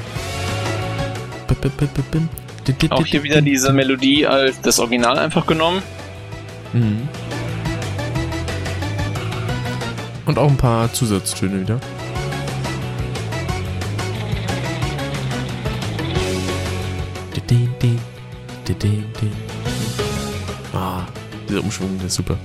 [2.90, 5.82] Auch hier wieder diese Melodie als das Original einfach genommen.
[6.74, 7.08] Mhm.
[10.26, 11.80] Und auch ein paar Zusatztöne wieder.
[20.74, 21.06] Ah,
[21.50, 22.38] dieser Umschwung, der ist super.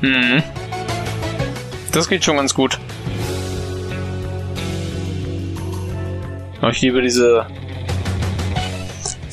[0.00, 0.42] Mhm.
[1.92, 2.78] Das geht schon ganz gut.
[6.60, 7.46] Aber ich liebe diese.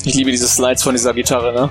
[0.04, 1.70] Ich liebe diese Slides von dieser Gitarre, ne?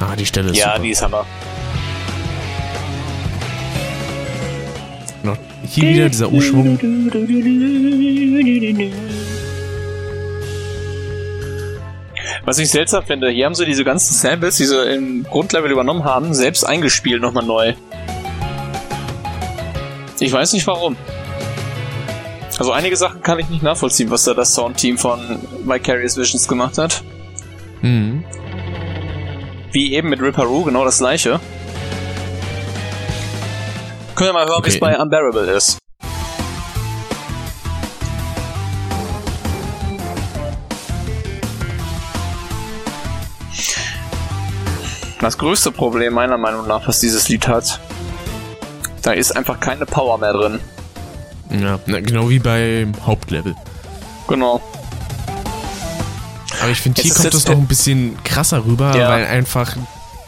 [0.00, 0.82] Ah, die Stelle ist Ja, super.
[0.82, 1.26] die ist Hammer.
[5.68, 6.78] Hier wieder dieser Umschwung.
[12.44, 16.04] Was ich seltsam finde, hier haben sie diese ganzen Samples, die sie im Grundlevel übernommen
[16.04, 17.74] haben, selbst eingespielt nochmal neu.
[20.18, 20.96] Ich weiß nicht warum.
[22.58, 25.20] Also einige Sachen kann ich nicht nachvollziehen, was da das Soundteam von
[25.64, 27.04] Vicarious Visions gemacht hat.
[27.82, 28.24] Mhm.
[29.70, 31.40] Wie eben mit Ripperoo, genau das gleiche.
[34.18, 34.80] Können wir mal hören, wie es Okay.
[34.80, 35.78] bei Unbearable ist.
[45.20, 47.80] Das größte Problem meiner Meinung nach, was dieses Lied hat,
[49.02, 50.60] da ist einfach keine Power mehr drin.
[51.50, 53.54] Ja, na, genau wie beim Hauptlevel.
[54.28, 54.60] Genau.
[56.60, 59.08] Aber ich finde, hier kommt noch der- ein bisschen krasser rüber, Ja.
[59.08, 59.76] weil einfach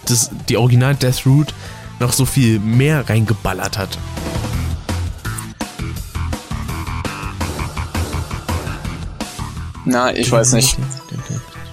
[0.06, 1.54] das, die Original Death Root
[2.00, 3.98] noch so viel mehr reingeballert hat.
[9.84, 10.76] Na, ich weiß nicht.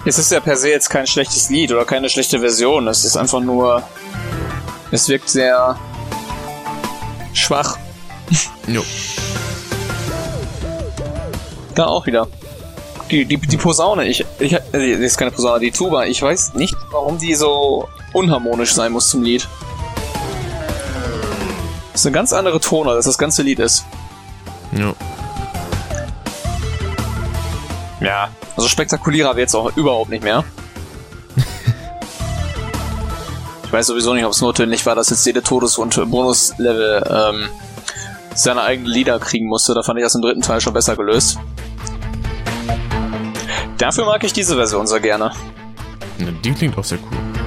[0.04, 2.88] Es ist ja per se jetzt kein schlechtes Lied oder keine schlechte Version.
[2.88, 3.82] Es ist einfach nur.
[4.90, 5.78] Es wirkt sehr
[7.32, 7.78] schwach.
[8.66, 8.82] Jo.
[11.74, 12.26] Da auch wieder.
[13.10, 16.52] Die, die, die Posaune, ich, ich, äh, das ist keine Posaune, die Tuba, ich weiß
[16.54, 19.48] nicht, warum die so unharmonisch sein muss zum Lied.
[21.98, 23.84] Das ist eine ganz andere Tonart, als das ganze Lied ist.
[24.70, 24.94] Jo.
[28.00, 28.28] Ja.
[28.54, 30.44] Also spektakulärer wird's auch überhaupt nicht mehr.
[33.64, 37.48] ich weiß sowieso nicht, ob es notwendig war, dass jetzt jede Todes- und Bonuslevel ähm,
[38.32, 39.74] seine eigenen Lieder kriegen musste.
[39.74, 41.36] Da fand ich das im dritten Teil schon besser gelöst.
[43.76, 45.32] Dafür mag ich diese Version sehr gerne.
[46.18, 47.37] Ja, die klingt auch sehr cool.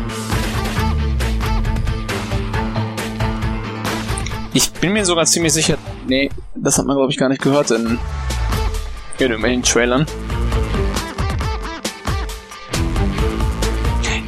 [4.53, 5.77] Ich bin mir sogar ziemlich sicher.
[6.07, 7.97] Nee, das hat man, glaube ich, gar nicht gehört in, in
[9.19, 10.05] irgendwelchen Trailern.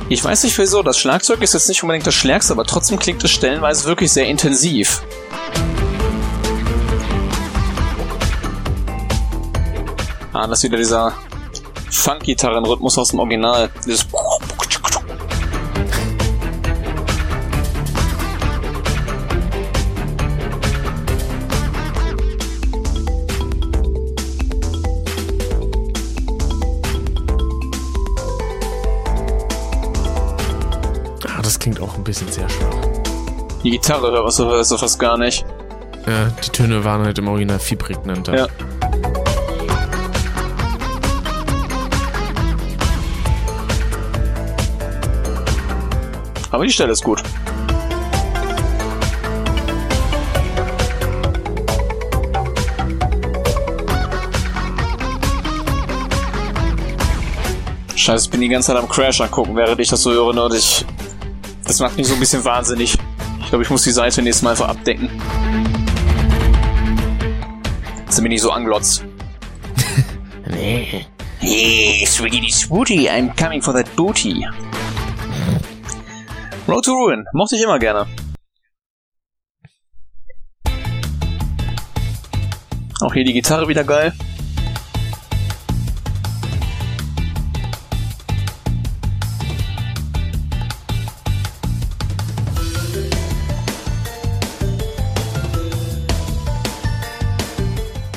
[0.08, 3.24] Ich weiß nicht wieso, das Schlagzeug ist jetzt nicht unbedingt das Stärkste, aber trotzdem klingt
[3.24, 5.02] es stellenweise wirklich sehr intensiv.
[10.32, 11.14] Ah, das ist wieder dieser
[11.90, 13.70] Funk-Gitarrenrhythmus aus dem Original.
[13.86, 14.08] Dieses
[33.74, 35.44] Gitarre hörst du, hörst du fast gar nicht.
[36.06, 38.38] Ja, die Töne waren halt im Original viel prägnanter.
[38.38, 38.48] Ja.
[46.52, 47.24] Aber die Stelle ist gut.
[57.96, 60.54] Scheiße, ich bin die ganze Zeit am Crash angucken, während ich das so höre und
[60.54, 60.86] ich.
[61.66, 62.96] Das macht mich so ein bisschen wahnsinnig.
[63.54, 65.12] Ich glaube, ich muss die Seite nächstes Mal einfach abdecken.
[68.08, 69.06] Dass er mich nicht so anglotzt.
[70.48, 71.06] Nee.
[71.38, 74.48] Hey, Swiggity Swooty, I'm coming for that booty.
[76.68, 78.08] Road to Ruin, mochte ich immer gerne.
[83.02, 84.14] Auch hier die Gitarre wieder geil.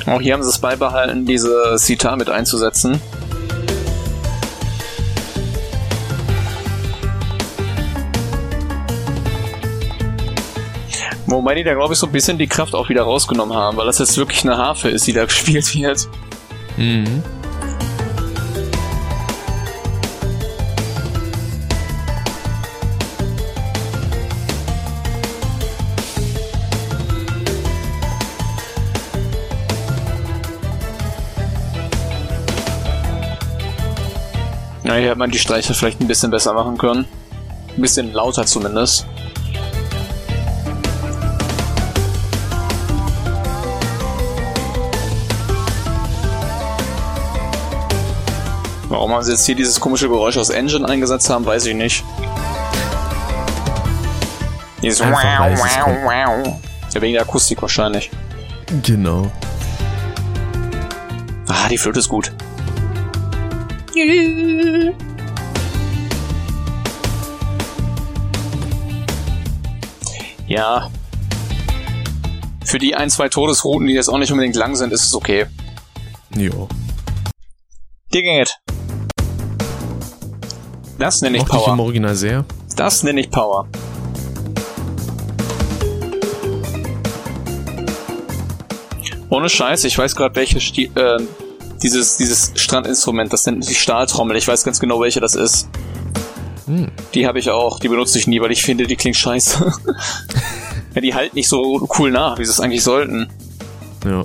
[0.07, 3.01] Auch hier haben sie es beibehalten, diese Sitar mit einzusetzen.
[11.27, 13.87] Wobei die da, glaube ich, so ein bisschen die Kraft auch wieder rausgenommen haben, weil
[13.87, 16.09] das jetzt wirklich eine Harfe ist, die da gespielt wird.
[16.77, 17.23] Mhm.
[34.97, 37.05] Ja, hier hätte man die Streicher vielleicht ein bisschen besser machen können.
[37.77, 39.05] Ein bisschen lauter zumindest.
[48.89, 52.03] Warum haben sie jetzt hier dieses komische Geräusch aus Engine eingesetzt haben, weiß ich nicht.
[54.81, 56.59] Dieses wow, wow, wow.
[56.95, 58.11] Ja, wegen der Akustik wahrscheinlich.
[58.83, 59.31] Genau.
[61.49, 62.33] Ah, die Flöte ist gut.
[70.47, 70.91] Ja.
[72.65, 75.47] Für die ein, zwei Todesrouten, die jetzt auch nicht unbedingt lang sind, ist es okay.
[76.37, 76.69] Jo.
[78.13, 78.59] Dir geht.
[80.99, 81.85] Das nenne ich Mochte ich im Power.
[81.85, 82.45] Original sehr.
[82.77, 83.67] Das nenne ich Power.
[89.29, 91.19] Ohne Scheiß, ich weiß gerade welche Sti äh,
[91.83, 94.37] dieses dieses Strandinstrument, das nennt sich Stahltrommel.
[94.37, 95.69] Ich weiß ganz genau welche das ist.
[96.67, 96.89] Hm.
[97.15, 97.79] Die habe ich auch.
[97.79, 99.73] Die benutze ich nie, weil ich finde, die klingt scheiße.
[100.95, 103.29] ja, die halten nicht so cool nach, wie sie es eigentlich sollten.
[104.05, 104.25] Ja.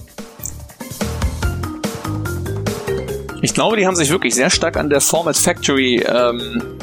[3.43, 6.77] Ich glaube, die haben sich wirklich sehr stark an der Format Factory ähm,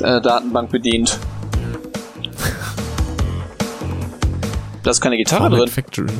[0.00, 1.18] äh, Datenbank bedient.
[4.82, 5.68] Da ist keine Gitarre Format drin.
[5.68, 6.12] Factory.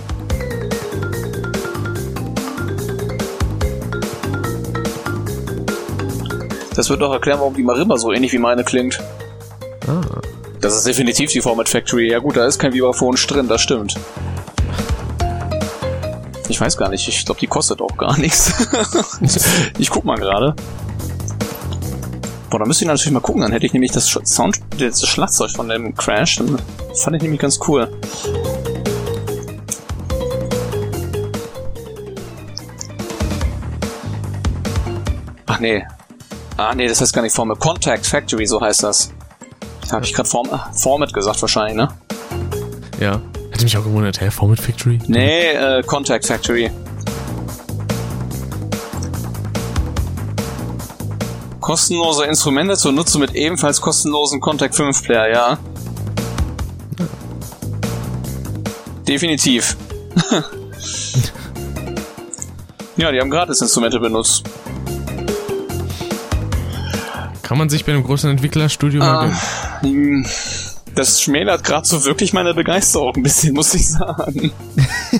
[6.74, 9.00] Das wird doch erklären, warum die Marimba so ähnlich wie meine klingt.
[9.86, 10.00] Ah.
[10.60, 12.10] Das ist definitiv die Format Factory.
[12.10, 13.94] Ja gut, da ist kein Vibraphon drin, das stimmt.
[16.48, 18.52] Ich weiß gar nicht, ich glaube, die kostet auch gar nichts.
[19.78, 20.54] ich guck mal gerade.
[22.50, 25.50] Boah, da müsste ich natürlich mal gucken, dann hätte ich nämlich das Sound, das Schlagzeug
[25.50, 26.58] von dem Crash, dann
[26.94, 27.88] fand ich nämlich ganz cool.
[35.46, 35.84] Ach nee.
[36.56, 37.58] Ah nee, das heißt gar nicht Format.
[37.58, 39.12] Contact Factory, so heißt das.
[39.88, 41.88] Da habe ich gerade Form Format gesagt wahrscheinlich, ne?
[43.00, 43.20] Ja.
[43.50, 44.98] Hätte mich auch gewundert, hä, Format Factory?
[45.06, 46.70] Nee, äh, Contact Factory.
[51.60, 55.58] Kostenlose Instrumente zur Nutzung mit ebenfalls kostenlosen Contact 5 Player, ja.
[59.08, 59.76] Definitiv.
[62.96, 64.44] ja, die haben gratis Instrumente benutzt.
[67.54, 69.26] Kann man sich bei einem großen Entwicklerstudio Ah.
[69.26, 69.32] mal
[69.80, 70.26] gönnen.
[70.96, 74.50] Das schmälert gerade so wirklich meine Begeisterung ein bisschen, muss ich sagen.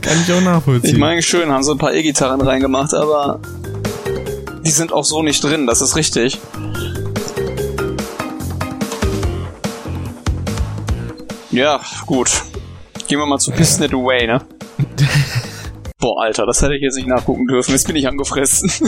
[0.00, 0.92] Kann ich auch nachvollziehen.
[0.94, 3.40] Ich meine, schön, haben so ein paar E-Gitarren reingemacht, aber
[4.64, 6.38] die sind auch so nicht drin, das ist richtig.
[11.50, 12.30] Ja, gut.
[13.08, 14.40] Gehen wir mal zu Pissing It Away, ne?
[16.00, 17.72] Boah, Alter, das hätte ich jetzt nicht nachgucken dürfen.
[17.72, 18.70] Jetzt bin ich angefressen.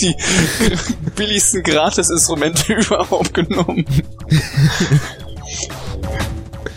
[0.00, 0.14] Die
[1.16, 3.84] billigsten Gratis-Instrumente überhaupt genommen.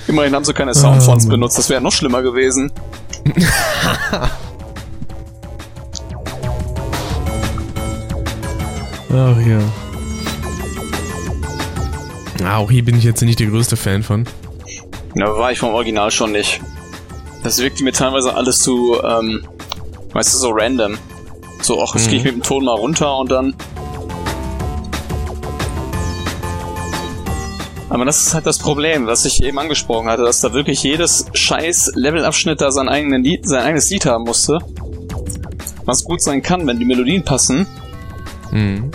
[0.07, 1.37] Immerhin haben sie keine Soundfonts Oh, Mann.
[1.39, 2.71] benutzt, das wäre noch schlimmer gewesen.
[9.11, 9.59] Ach ja.
[12.43, 14.25] Ah, auch hier bin ich jetzt nicht der größte Fan von.
[15.15, 16.61] Na, war ich vom Original schon nicht.
[17.43, 19.47] Das wirkte mir teilweise alles zu, ähm,
[20.13, 20.97] weißt du, so random.
[21.61, 22.09] So, ach, jetzt Mhm.
[22.09, 23.55] gehe ich mit dem Ton mal runter und dann.
[27.89, 31.25] Aber das ist halt das Problem, was ich eben angesprochen hatte, dass da wirklich jedes
[31.33, 34.59] scheiß Levelabschnitt da sein, eigenen Lied, sein eigenes Lied haben musste.
[35.85, 37.65] Was gut sein kann, wenn die Melodien passen.
[38.51, 38.91] Mhm.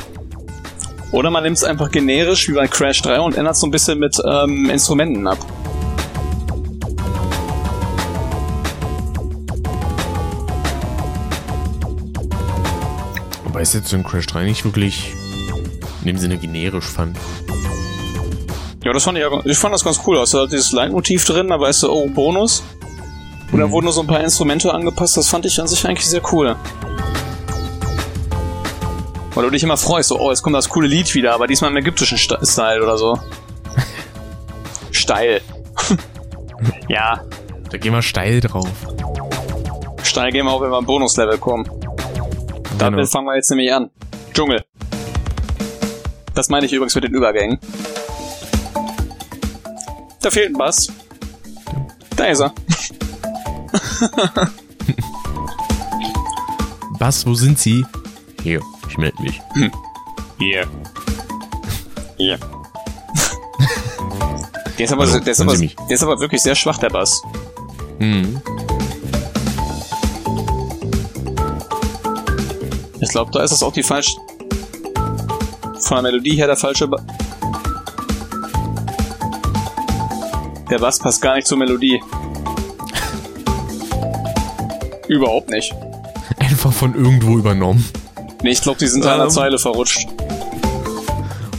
[1.11, 3.99] Oder man nimmt es einfach generisch wie bei Crash 3 und ändert so ein bisschen
[3.99, 5.39] mit ähm, Instrumenten ab.
[13.65, 15.15] Es jetzt in Crash 3 nicht wirklich
[16.03, 17.17] in dem Sinne generisch fand.
[18.85, 20.19] Ja, das fand ich, ich fand das ganz cool.
[20.19, 22.63] Also dieses Leitmotiv drin, da weißt du, oh, Bonus.
[23.53, 26.07] Und da wurden nur so ein paar Instrumente angepasst, das fand ich an sich eigentlich
[26.07, 26.57] sehr cool.
[29.33, 31.71] Weil du dich immer freust, so, oh, jetzt kommt das coole Lied wieder, aber diesmal
[31.71, 33.19] im ägyptischen Style oder so.
[34.91, 35.41] Steil.
[36.91, 37.23] ja,
[37.71, 38.69] Da gehen wir steil drauf.
[40.03, 41.65] steil gehen wir auch, wenn wir am Bonuslevel kommen.
[42.79, 43.11] Damit Genau.
[43.11, 43.91] fangen wir jetzt nämlich an.
[44.33, 44.65] Dschungel.
[46.35, 47.59] Das meine ich übrigens mit den Übergängen.
[50.21, 50.89] Da fehlt ein Bass.
[52.17, 52.53] Da ist er.
[56.99, 57.85] Bass, wo sind Sie?
[58.43, 59.41] Hier, ich melde mich.
[60.39, 60.67] Hier.
[62.17, 62.39] Hier.
[64.79, 67.23] Der ist, aber, Hallo, der, ist aber, der ist aber wirklich sehr schwach, der Bass.
[68.01, 68.41] Mhm.
[73.15, 74.17] Glaube, da ist es auch die falsche.
[75.79, 76.89] Von der Melodie her der falsche.
[76.89, 76.97] Ba
[80.69, 82.03] der Bass passt gar nicht zur Melodie.
[85.07, 85.73] Überhaupt nicht.
[86.39, 87.89] Einfach von irgendwo übernommen.
[88.43, 89.31] Nee, ich glaube, die sind Ähm.
[89.31, 90.09] Zeile verrutscht.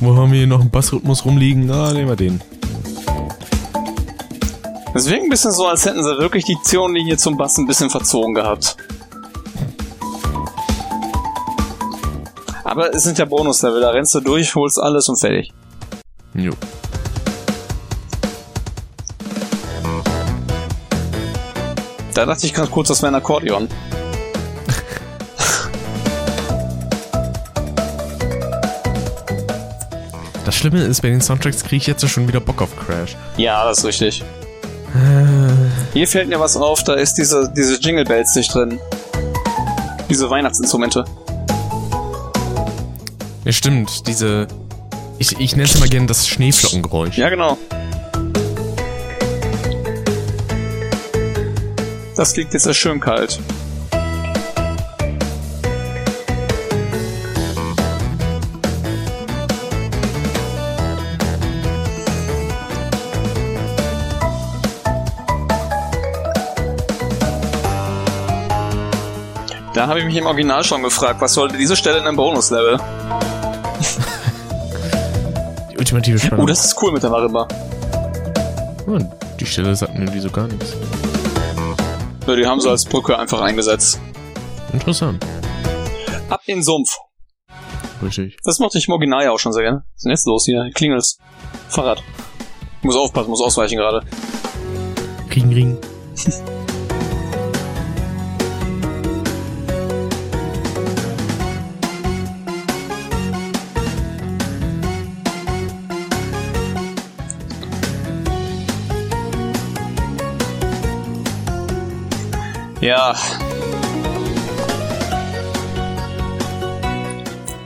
[0.02, 1.72] Wo haben wir hier noch einen Bassrhythmus rumliegen?
[1.72, 2.42] Ah, nehmen wir den.
[4.94, 7.90] Es wirkt ein bisschen so, als hätten sie wirklich die Tonlinie zum Bass ein bisschen
[7.90, 8.76] verzogen gehabt.
[12.76, 15.54] Aber es sind ja Bonuslevel, da rennst du durch, holst alles und fertig.
[16.34, 16.52] Jo.
[22.14, 23.70] Da dachte ich gerade kurz, das wäre ein Akkordeon.
[30.44, 33.16] Das Schlimme ist, bei den Soundtracks kriege ich jetzt schon wieder Bock auf Crash.
[33.38, 34.22] Ja, das ist richtig.
[35.94, 38.82] Hier fällt mir was auf, da ist diese, diese Jingle Bells nicht drin.
[40.10, 41.06] Diese Weihnachtsinstrumente.
[43.46, 44.48] Ja, stimmt, diese.
[45.20, 47.16] Ich, ich nenne es mal gerne das Schneeflockengeräusch.
[47.16, 47.60] Ja, genau.
[52.16, 53.40] Das klingt jetzt sehr schön kalt.
[69.76, 72.80] Da habe ich mich im Original schon gefragt, was sollte diese Stelle in einem Bonuslevel?
[75.76, 76.46] Die ultimative Spannung.
[76.46, 77.50] Oh, das ist cool mit der Marimba.
[78.88, 78.98] Oh,
[79.38, 80.74] die Stelle sagt mir irgendwie so gar nichts.
[82.26, 84.00] Ja, die haben sie als Brücke einfach eingesetzt.
[84.72, 85.26] Interessant.
[86.30, 86.96] Ab in den Sumpf.
[88.02, 88.38] Richtig.
[88.46, 89.80] Das mochte ich im Original ja auch schon sehr gerne.
[89.80, 90.72] Was ist denn jetzt los hier?
[90.74, 91.18] Klingelt's.
[91.68, 92.02] Fahrrad.
[92.82, 94.02] Muss aufpassen, muss ausweichen gerade.
[95.36, 95.78] Ring, ring.
[112.86, 113.16] Ja.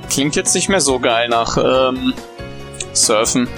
[0.10, 2.14] Klingt jetzt nicht mehr so geil nach ähm,
[2.94, 3.50] Surfen.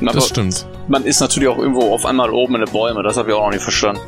[0.00, 0.64] Aber Das stimmt.
[0.86, 3.42] man ist natürlich auch irgendwo auf einmal oben in den Bäume, das habe ich auch
[3.46, 4.00] noch nicht verstanden.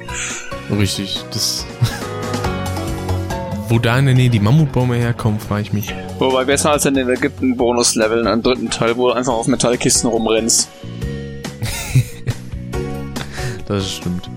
[0.70, 1.24] Richtig.
[1.32, 1.66] Das.
[3.68, 5.92] Wo da in der Nähe die Mammutbäume herkommen, frage ich mich.
[6.20, 9.32] Wobei, wer zahlt denn den gibt einen Bonuslevel in einem dritten Teil, wo du einfach
[9.32, 10.68] auf Metallkisten rumrennst?
[13.66, 14.30] Das stimmt.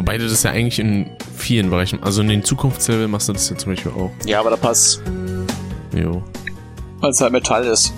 [0.00, 3.50] Wobei du das ja eigentlich in vielen Bereichen, also in den Zukunftslevel machst du das
[3.50, 4.10] ja zum Beispiel auch.
[4.24, 5.02] Ja, aber da passt,
[5.94, 6.22] Jo.
[7.00, 7.92] weil es halt Metall ist.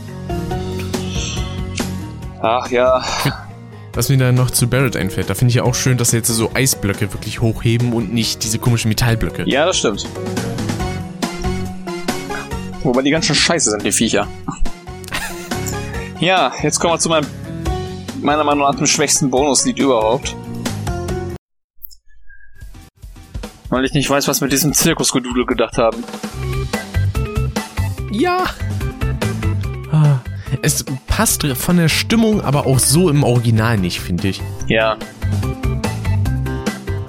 [2.41, 3.05] Ach ja,
[3.93, 6.17] Was mir da noch zu Barrett einfällt, da finde ich ja auch schön, dass sie
[6.17, 9.45] jetzt so Eisblöcke wirklich hochheben und nicht diese komischen Metallblöcke.
[9.47, 10.05] ja, das stimmt.
[12.83, 14.27] Wobei die ganz schön scheiße sind, die Viecher.
[16.19, 17.27] Ja, jetzt kommen wir zu meinem,
[18.23, 20.35] meiner Meinung nach, dem schwächsten Bonuslied überhaupt.
[23.73, 26.05] Weil ich nicht weiß, was mit diesem Zirkusgedudel gedacht haben.
[28.11, 28.45] Ja!
[29.91, 30.19] Ah,
[30.61, 34.43] Es passt von der Stimmung, aber auch so im Original nicht, finde ich.
[34.69, 34.99] Ja,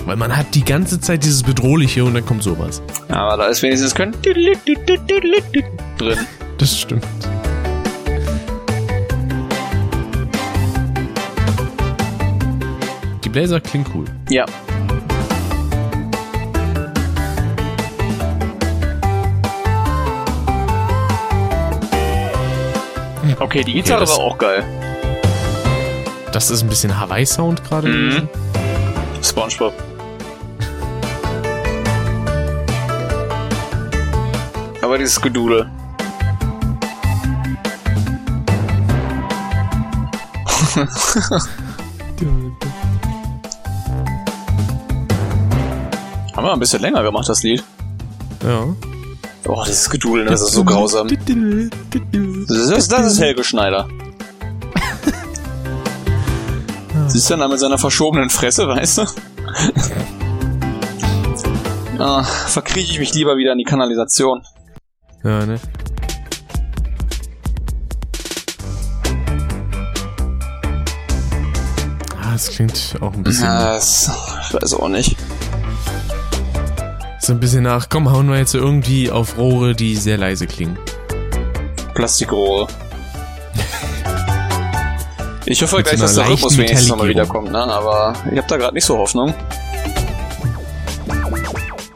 [0.06, 2.82] Weil man hat die ganze Zeit dieses Bedrohliche und dann kommt sowas.
[3.10, 6.18] aber da ist wenigstens kein drin.
[6.58, 7.06] Das stimmt.
[13.24, 14.06] Die Blazer klingt cool.
[14.30, 14.46] Ja.
[23.40, 24.64] Okay, die Gitarre das- war auch geil.
[26.32, 27.88] Das ist ein bisschen Hawaii-Sound gerade.
[27.88, 28.28] Mhm.
[29.22, 29.74] Spongebob.
[34.82, 35.70] Aber dieses Gedudel.
[46.36, 47.64] Haben wir ein bisschen länger gemacht, das Lied.
[48.44, 48.66] Ja.
[49.46, 51.10] Oh, dieses Gedudel, das ist so grausam.
[51.10, 53.88] Das ist, das ist Helge Schneider.
[57.08, 59.06] Siehst du dann mit seiner verschobenen Fresse, weißt du?
[62.00, 64.44] ah, verkriege ich mich lieber wieder in die Kanalisation.
[65.24, 65.60] Ja, ne?
[72.22, 74.10] Ah, das klingt auch ein bisschen, Ja, das,
[74.48, 75.18] ich weiß auch nicht.
[77.26, 80.78] So ein bisschen nach, komm, hauen wir jetzt irgendwie auf Rohre, die sehr leise klingen.
[81.94, 82.68] Plastikrohre.
[85.46, 87.60] Ich hoffe Mit gleich, so dass der Rhythmus wenigstens nochmal wiederkommt, ne?
[87.62, 89.34] Aber ich habe da gerade nicht so Hoffnung.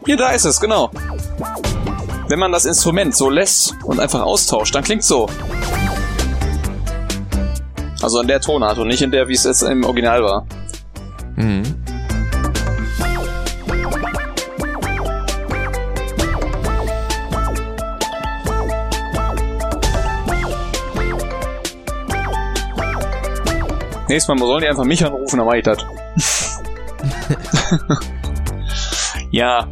[0.05, 0.91] Hier, da ist es, genau.
[2.28, 5.30] Wenn man das Instrument so lässt und einfach austauscht, dann klingt's so.
[8.01, 10.45] Also in der Tonart und nicht in der, wie es jetzt im Original war.
[11.38, 11.63] Mhm.
[24.10, 25.78] Nächstes Mal sollen die einfach mich anrufen, dann mach ich das.
[29.32, 29.68] ja.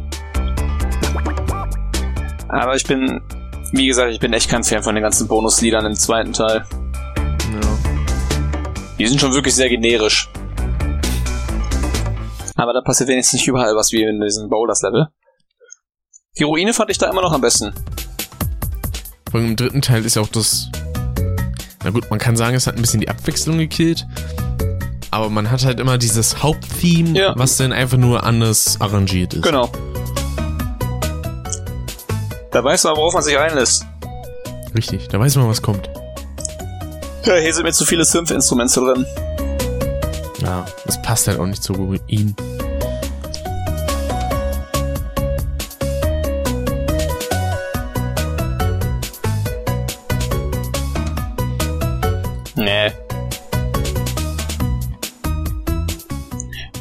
[2.48, 3.22] Aber ich bin,
[3.72, 6.64] wie gesagt, ich bin echt kein Fan von den ganzen Bonusliedern im zweiten Teil.
[6.68, 7.78] Ja.
[8.98, 10.28] Die sind schon wirklich sehr generisch.
[12.56, 15.08] Aber da passiert wenigstens nicht überall was wie in diesem Bowlers-Level.
[16.38, 17.72] Die Ruine fand ich da immer noch am besten.
[19.32, 20.70] Allem im dritten Teil ist ja auch das.
[21.86, 24.04] Na gut, man kann sagen, es hat ein bisschen die Abwechslung gekillt.
[25.12, 27.32] Aber man hat halt immer dieses Haupttheme, Ja.
[27.36, 29.44] was dann einfach nur anders arrangiert ist.
[29.44, 29.70] Genau.
[32.50, 33.86] Da weiß man, worauf man sich einlässt.
[34.74, 35.88] Richtig, da weiß man, was kommt.
[37.24, 39.06] Ja, hier sind mir zu viele Synth-Instrumente drin.
[40.42, 42.34] Ja, das passt halt auch nicht zu ihm.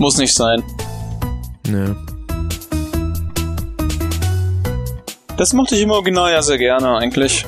[0.06, 0.62] Muss nicht sein.
[1.68, 1.96] Ne.
[5.36, 7.44] Das mochte ich im Original ja sehr gerne, eigentlich.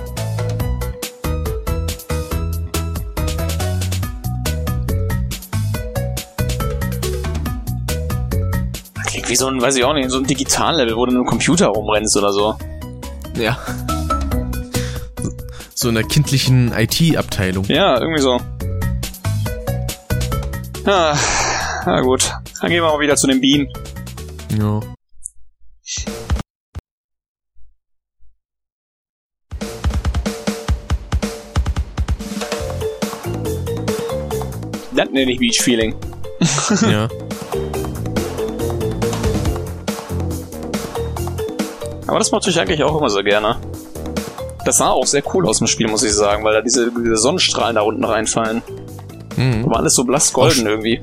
[9.05, 11.28] Klingt wie so ein, weiß ich auch nicht, so ein Digitallevel, wo du mit dem
[11.28, 12.58] Computer rumrennst oder so.
[13.36, 13.55] Ja.
[15.76, 17.66] So in der kindlichen IT-Abteilung.
[17.66, 18.41] Ja, irgendwie so.
[20.88, 21.16] Ah,
[21.86, 22.34] na gut.
[22.62, 23.68] Dann gehen wir mal wieder zu den Bienen.
[24.58, 24.80] Ja.
[34.95, 35.95] Das nenne ich Beach Feeling.
[36.89, 37.08] ja.
[42.08, 43.58] Aber das mochte ich eigentlich auch immer so gerne.
[44.66, 47.18] Das sah auch sehr cool aus im Spiel, muss ich sagen, weil da diese, diese
[47.18, 48.64] Sonnenstrahlen da unten reinfallen.
[49.36, 49.70] Mhm.
[49.70, 50.99] War alles so blass golden irgendwie.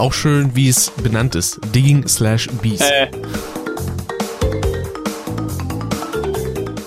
[0.00, 1.60] Auch schön, wie es benannt ist.
[1.74, 2.80] Digging slash Beast.
[2.90, 3.08] Äh.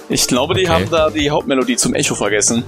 [0.10, 0.72] Ich glaube, die Okay.
[0.74, 2.64] haben da die Hauptmelodie zum Echo vergessen.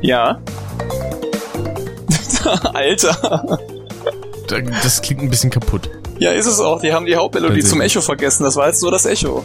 [0.00, 0.40] Ja.
[2.74, 3.58] Alter.
[4.48, 5.88] Da- Das klingt ein bisschen kaputt.
[6.18, 6.80] Ja, ist es auch.
[6.80, 8.42] Die haben die Hauptmelodie zum Echo vergessen.
[8.42, 9.44] Das war jetzt nur das Echo.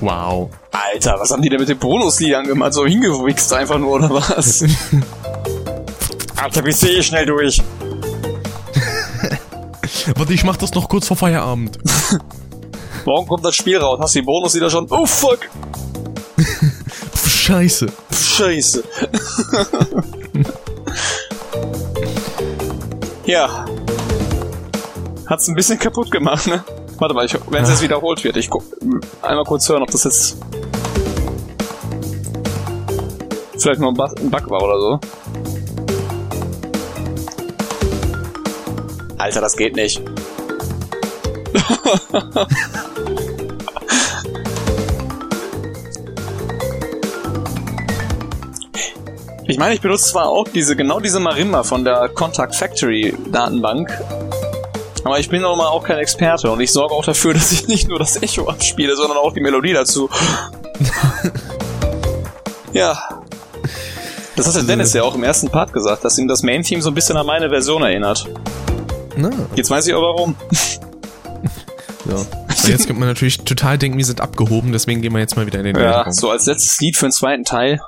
[0.00, 0.50] Wow.
[0.72, 2.72] Alter, was haben die denn mit den Bonusliedern gemacht?
[2.74, 4.62] So hingewichst einfach nur, oder was?
[6.36, 7.60] Alter, wie sehe ich schnell durch?
[10.16, 11.78] Warte, ich mach das noch kurz vor Feierabend.
[13.04, 13.98] Morgen kommt das Spiel raus.
[14.00, 14.86] Hast du die Bonuslieder schon?
[14.90, 15.48] Oh, fuck.
[16.38, 17.86] Pff, Scheiße.
[18.12, 18.84] Scheiße.
[23.24, 23.64] ja.
[25.26, 26.64] Hat's ein bisschen kaputt gemacht, ne?
[26.98, 28.62] Warte mal, wenn es jetzt wiederholt wird, ich guck
[29.22, 30.36] einmal kurz hören, ob das jetzt
[33.62, 35.00] vielleicht Bug, ein Bug war oder so.
[39.18, 40.02] Alter, das geht nicht.
[49.46, 53.90] Ich meine, ich benutze zwar auch diese, genau diese Marimba von der Contact Factory Datenbank,
[55.02, 57.66] aber ich bin auch mal auch kein Experte und ich sorge auch dafür, dass ich
[57.66, 60.08] nicht nur das Echo abspiele, sondern auch die Melodie dazu.
[62.72, 63.19] ja.
[64.40, 66.88] Das hat der Dennis ja auch im ersten Part gesagt, dass ihm das Main-Theme so
[66.90, 68.26] ein bisschen an meine Version erinnert.
[69.14, 70.34] Na, Jetzt weiß ich auch warum.
[72.08, 72.14] ja.
[72.16, 75.44] Und jetzt könnte man natürlich total denken, wir sind abgehoben, deswegen gehen wir jetzt mal
[75.44, 76.12] wieder in den Ja, Weltraum.
[76.14, 77.80] so als letztes Lied für den zweiten Teil.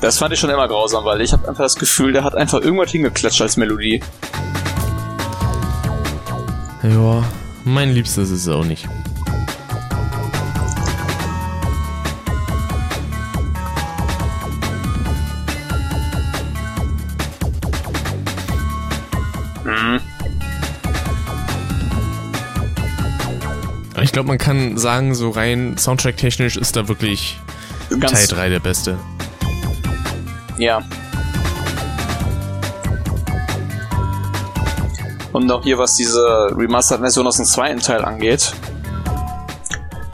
[0.00, 2.60] Das fand ich schon immer grausam, weil ich habe einfach das Gefühl, der hat einfach
[2.60, 4.02] irgendwas hingeklatscht als Melodie.
[6.84, 7.24] Ja,
[7.64, 8.88] mein Liebstes ist es auch nicht.
[24.12, 27.40] Ich glaube, man kann sagen, so rein Soundtrack-technisch ist da wirklich
[27.88, 28.98] Teil Ganz, 3 der beste.
[30.58, 30.82] ja.
[35.32, 36.20] Und auch hier, was diese
[36.54, 38.52] Remastered-Version aus dem zweiten Teil angeht.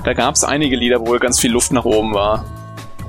[0.04, 2.44] Da gab es einige Lieder, wo ganz viel Luft nach oben war.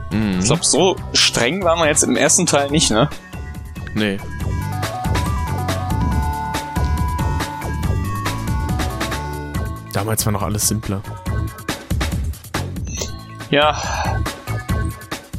[0.10, 0.40] Mhm.
[0.40, 3.08] Ich glaube, so streng waren wir jetzt im ersten Teil nicht, ne?
[3.94, 4.18] Nee.
[10.00, 11.02] Damals war noch alles simpler.
[13.50, 13.78] Ja.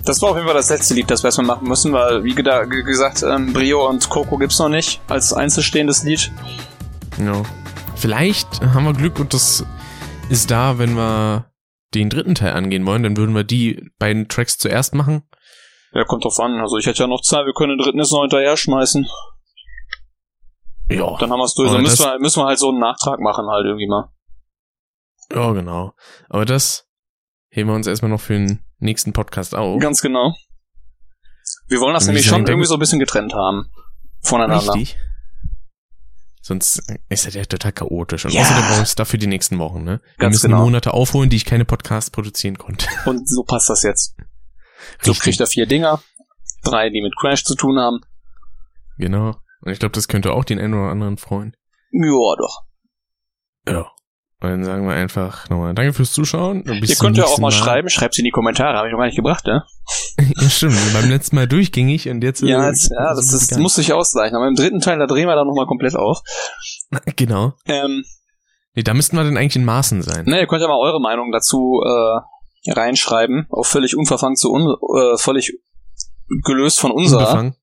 [0.05, 2.35] Das war auf jeden Fall das letzte Lied, das wir erstmal machen müssen, weil, wie
[2.35, 6.31] gesagt, ähm, Brio und Coco gibt's noch nicht als einzelstehendes Lied.
[7.17, 7.43] Ja.
[7.97, 9.65] Vielleicht haben wir Glück und das
[10.29, 11.47] ist da, wenn wir
[11.95, 15.23] den dritten Teil angehen wollen, dann würden wir die beiden Tracks zuerst machen.
[15.95, 16.61] Ja, kommt drauf an.
[16.61, 19.09] Also ich hätte ja noch Zeit, wir können den dritten jetzt noch hinterher schmeißen.
[20.91, 21.17] Ja.
[21.17, 21.69] Dann haben wir's durch.
[21.71, 24.11] Aber Dann müssen wir, müssen wir halt so einen Nachtrag machen halt irgendwie mal.
[25.33, 25.93] Ja, genau.
[26.29, 26.87] Aber das
[27.51, 29.81] heben wir uns erstmal noch für den nächsten Podcast auf.
[29.81, 30.35] Ganz genau.
[31.69, 33.71] Wir wollen das nämlich schon irgendwie so ein bisschen getrennt haben.
[34.23, 34.75] Voneinander.
[34.75, 34.99] Richtig.
[36.43, 38.25] Sonst ist das ja total chaotisch.
[38.25, 38.41] Und Ja.
[38.43, 40.01] außerdem brauchen wir es dafür die nächsten Wochen, ne?
[40.03, 40.65] Wir Ganz müssen genau.
[40.65, 42.87] Monate aufholen, die ich keine Podcasts produzieren konnte.
[43.07, 44.17] Und so passt das jetzt.
[45.03, 45.21] So Richtig.
[45.23, 46.03] kriegt er vier Dinger.
[46.63, 48.01] Drei, die mit Crash zu tun haben.
[48.99, 49.37] Genau.
[49.63, 51.55] Und ich glaube, das könnte auch den einen oder anderen freuen.
[51.93, 52.63] Ja, doch.
[53.69, 53.91] Ja.
[54.43, 56.65] Und dann sagen wir einfach nochmal Danke fürs Zuschauen.
[56.65, 57.91] Ihr könnt ja auch nächsten mal schreiben.
[57.91, 58.79] Schreibt's in die Kommentare.
[58.79, 59.65] Habe ich noch gar nicht gebracht, ne?
[60.19, 60.77] ja, stimmt.
[60.95, 62.41] Beim letzten Mal durchgängig und jetzt.
[62.41, 63.63] Ja, äh, jetzt, ja das, gegangen.
[63.63, 64.35] muss sich ausgleichen.
[64.37, 66.21] Aber im dritten Teil, da drehen wir dann nochmal komplett auf.
[67.17, 67.53] Genau.
[67.67, 68.03] Ähm,
[68.75, 70.25] Nee, da müssten wir dann eigentlich in Maßen sein.
[70.27, 73.47] ne, ihr könnt ja mal eure Meinung dazu äh, reinschreiben.
[73.51, 75.59] Auch völlig unverfangen zu un äh, völlig
[76.45, 77.21] gelöst von unserer.
[77.21, 77.57] Unbefangen.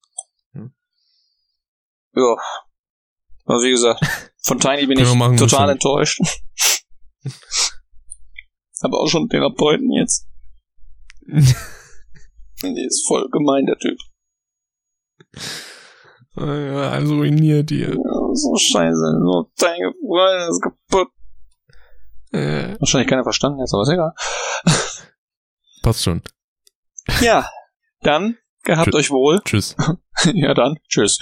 [2.13, 2.35] Ja.
[3.47, 4.01] Aber wie gesagt,
[4.43, 6.19] von Tiny bin ich machen, total enttäuscht.
[8.81, 10.27] Aber auch schon Therapeuten jetzt.
[12.61, 13.97] Die ist voll gemein, der Typ.
[16.35, 17.89] Ja, also ruiniert ihr.
[17.89, 19.19] Ja, so scheiße.
[19.23, 21.09] So deine Freundin ist kaputt.
[22.31, 24.13] Äh, Wahrscheinlich keiner verstanden jetzt, aber ist egal.
[25.81, 26.21] passt schon.
[27.21, 27.49] Ja,
[28.01, 29.39] dann gehabt Tschü- euch wohl.
[29.43, 29.75] Tschüss.
[30.33, 30.77] ja, dann.
[30.87, 31.17] Tschüss.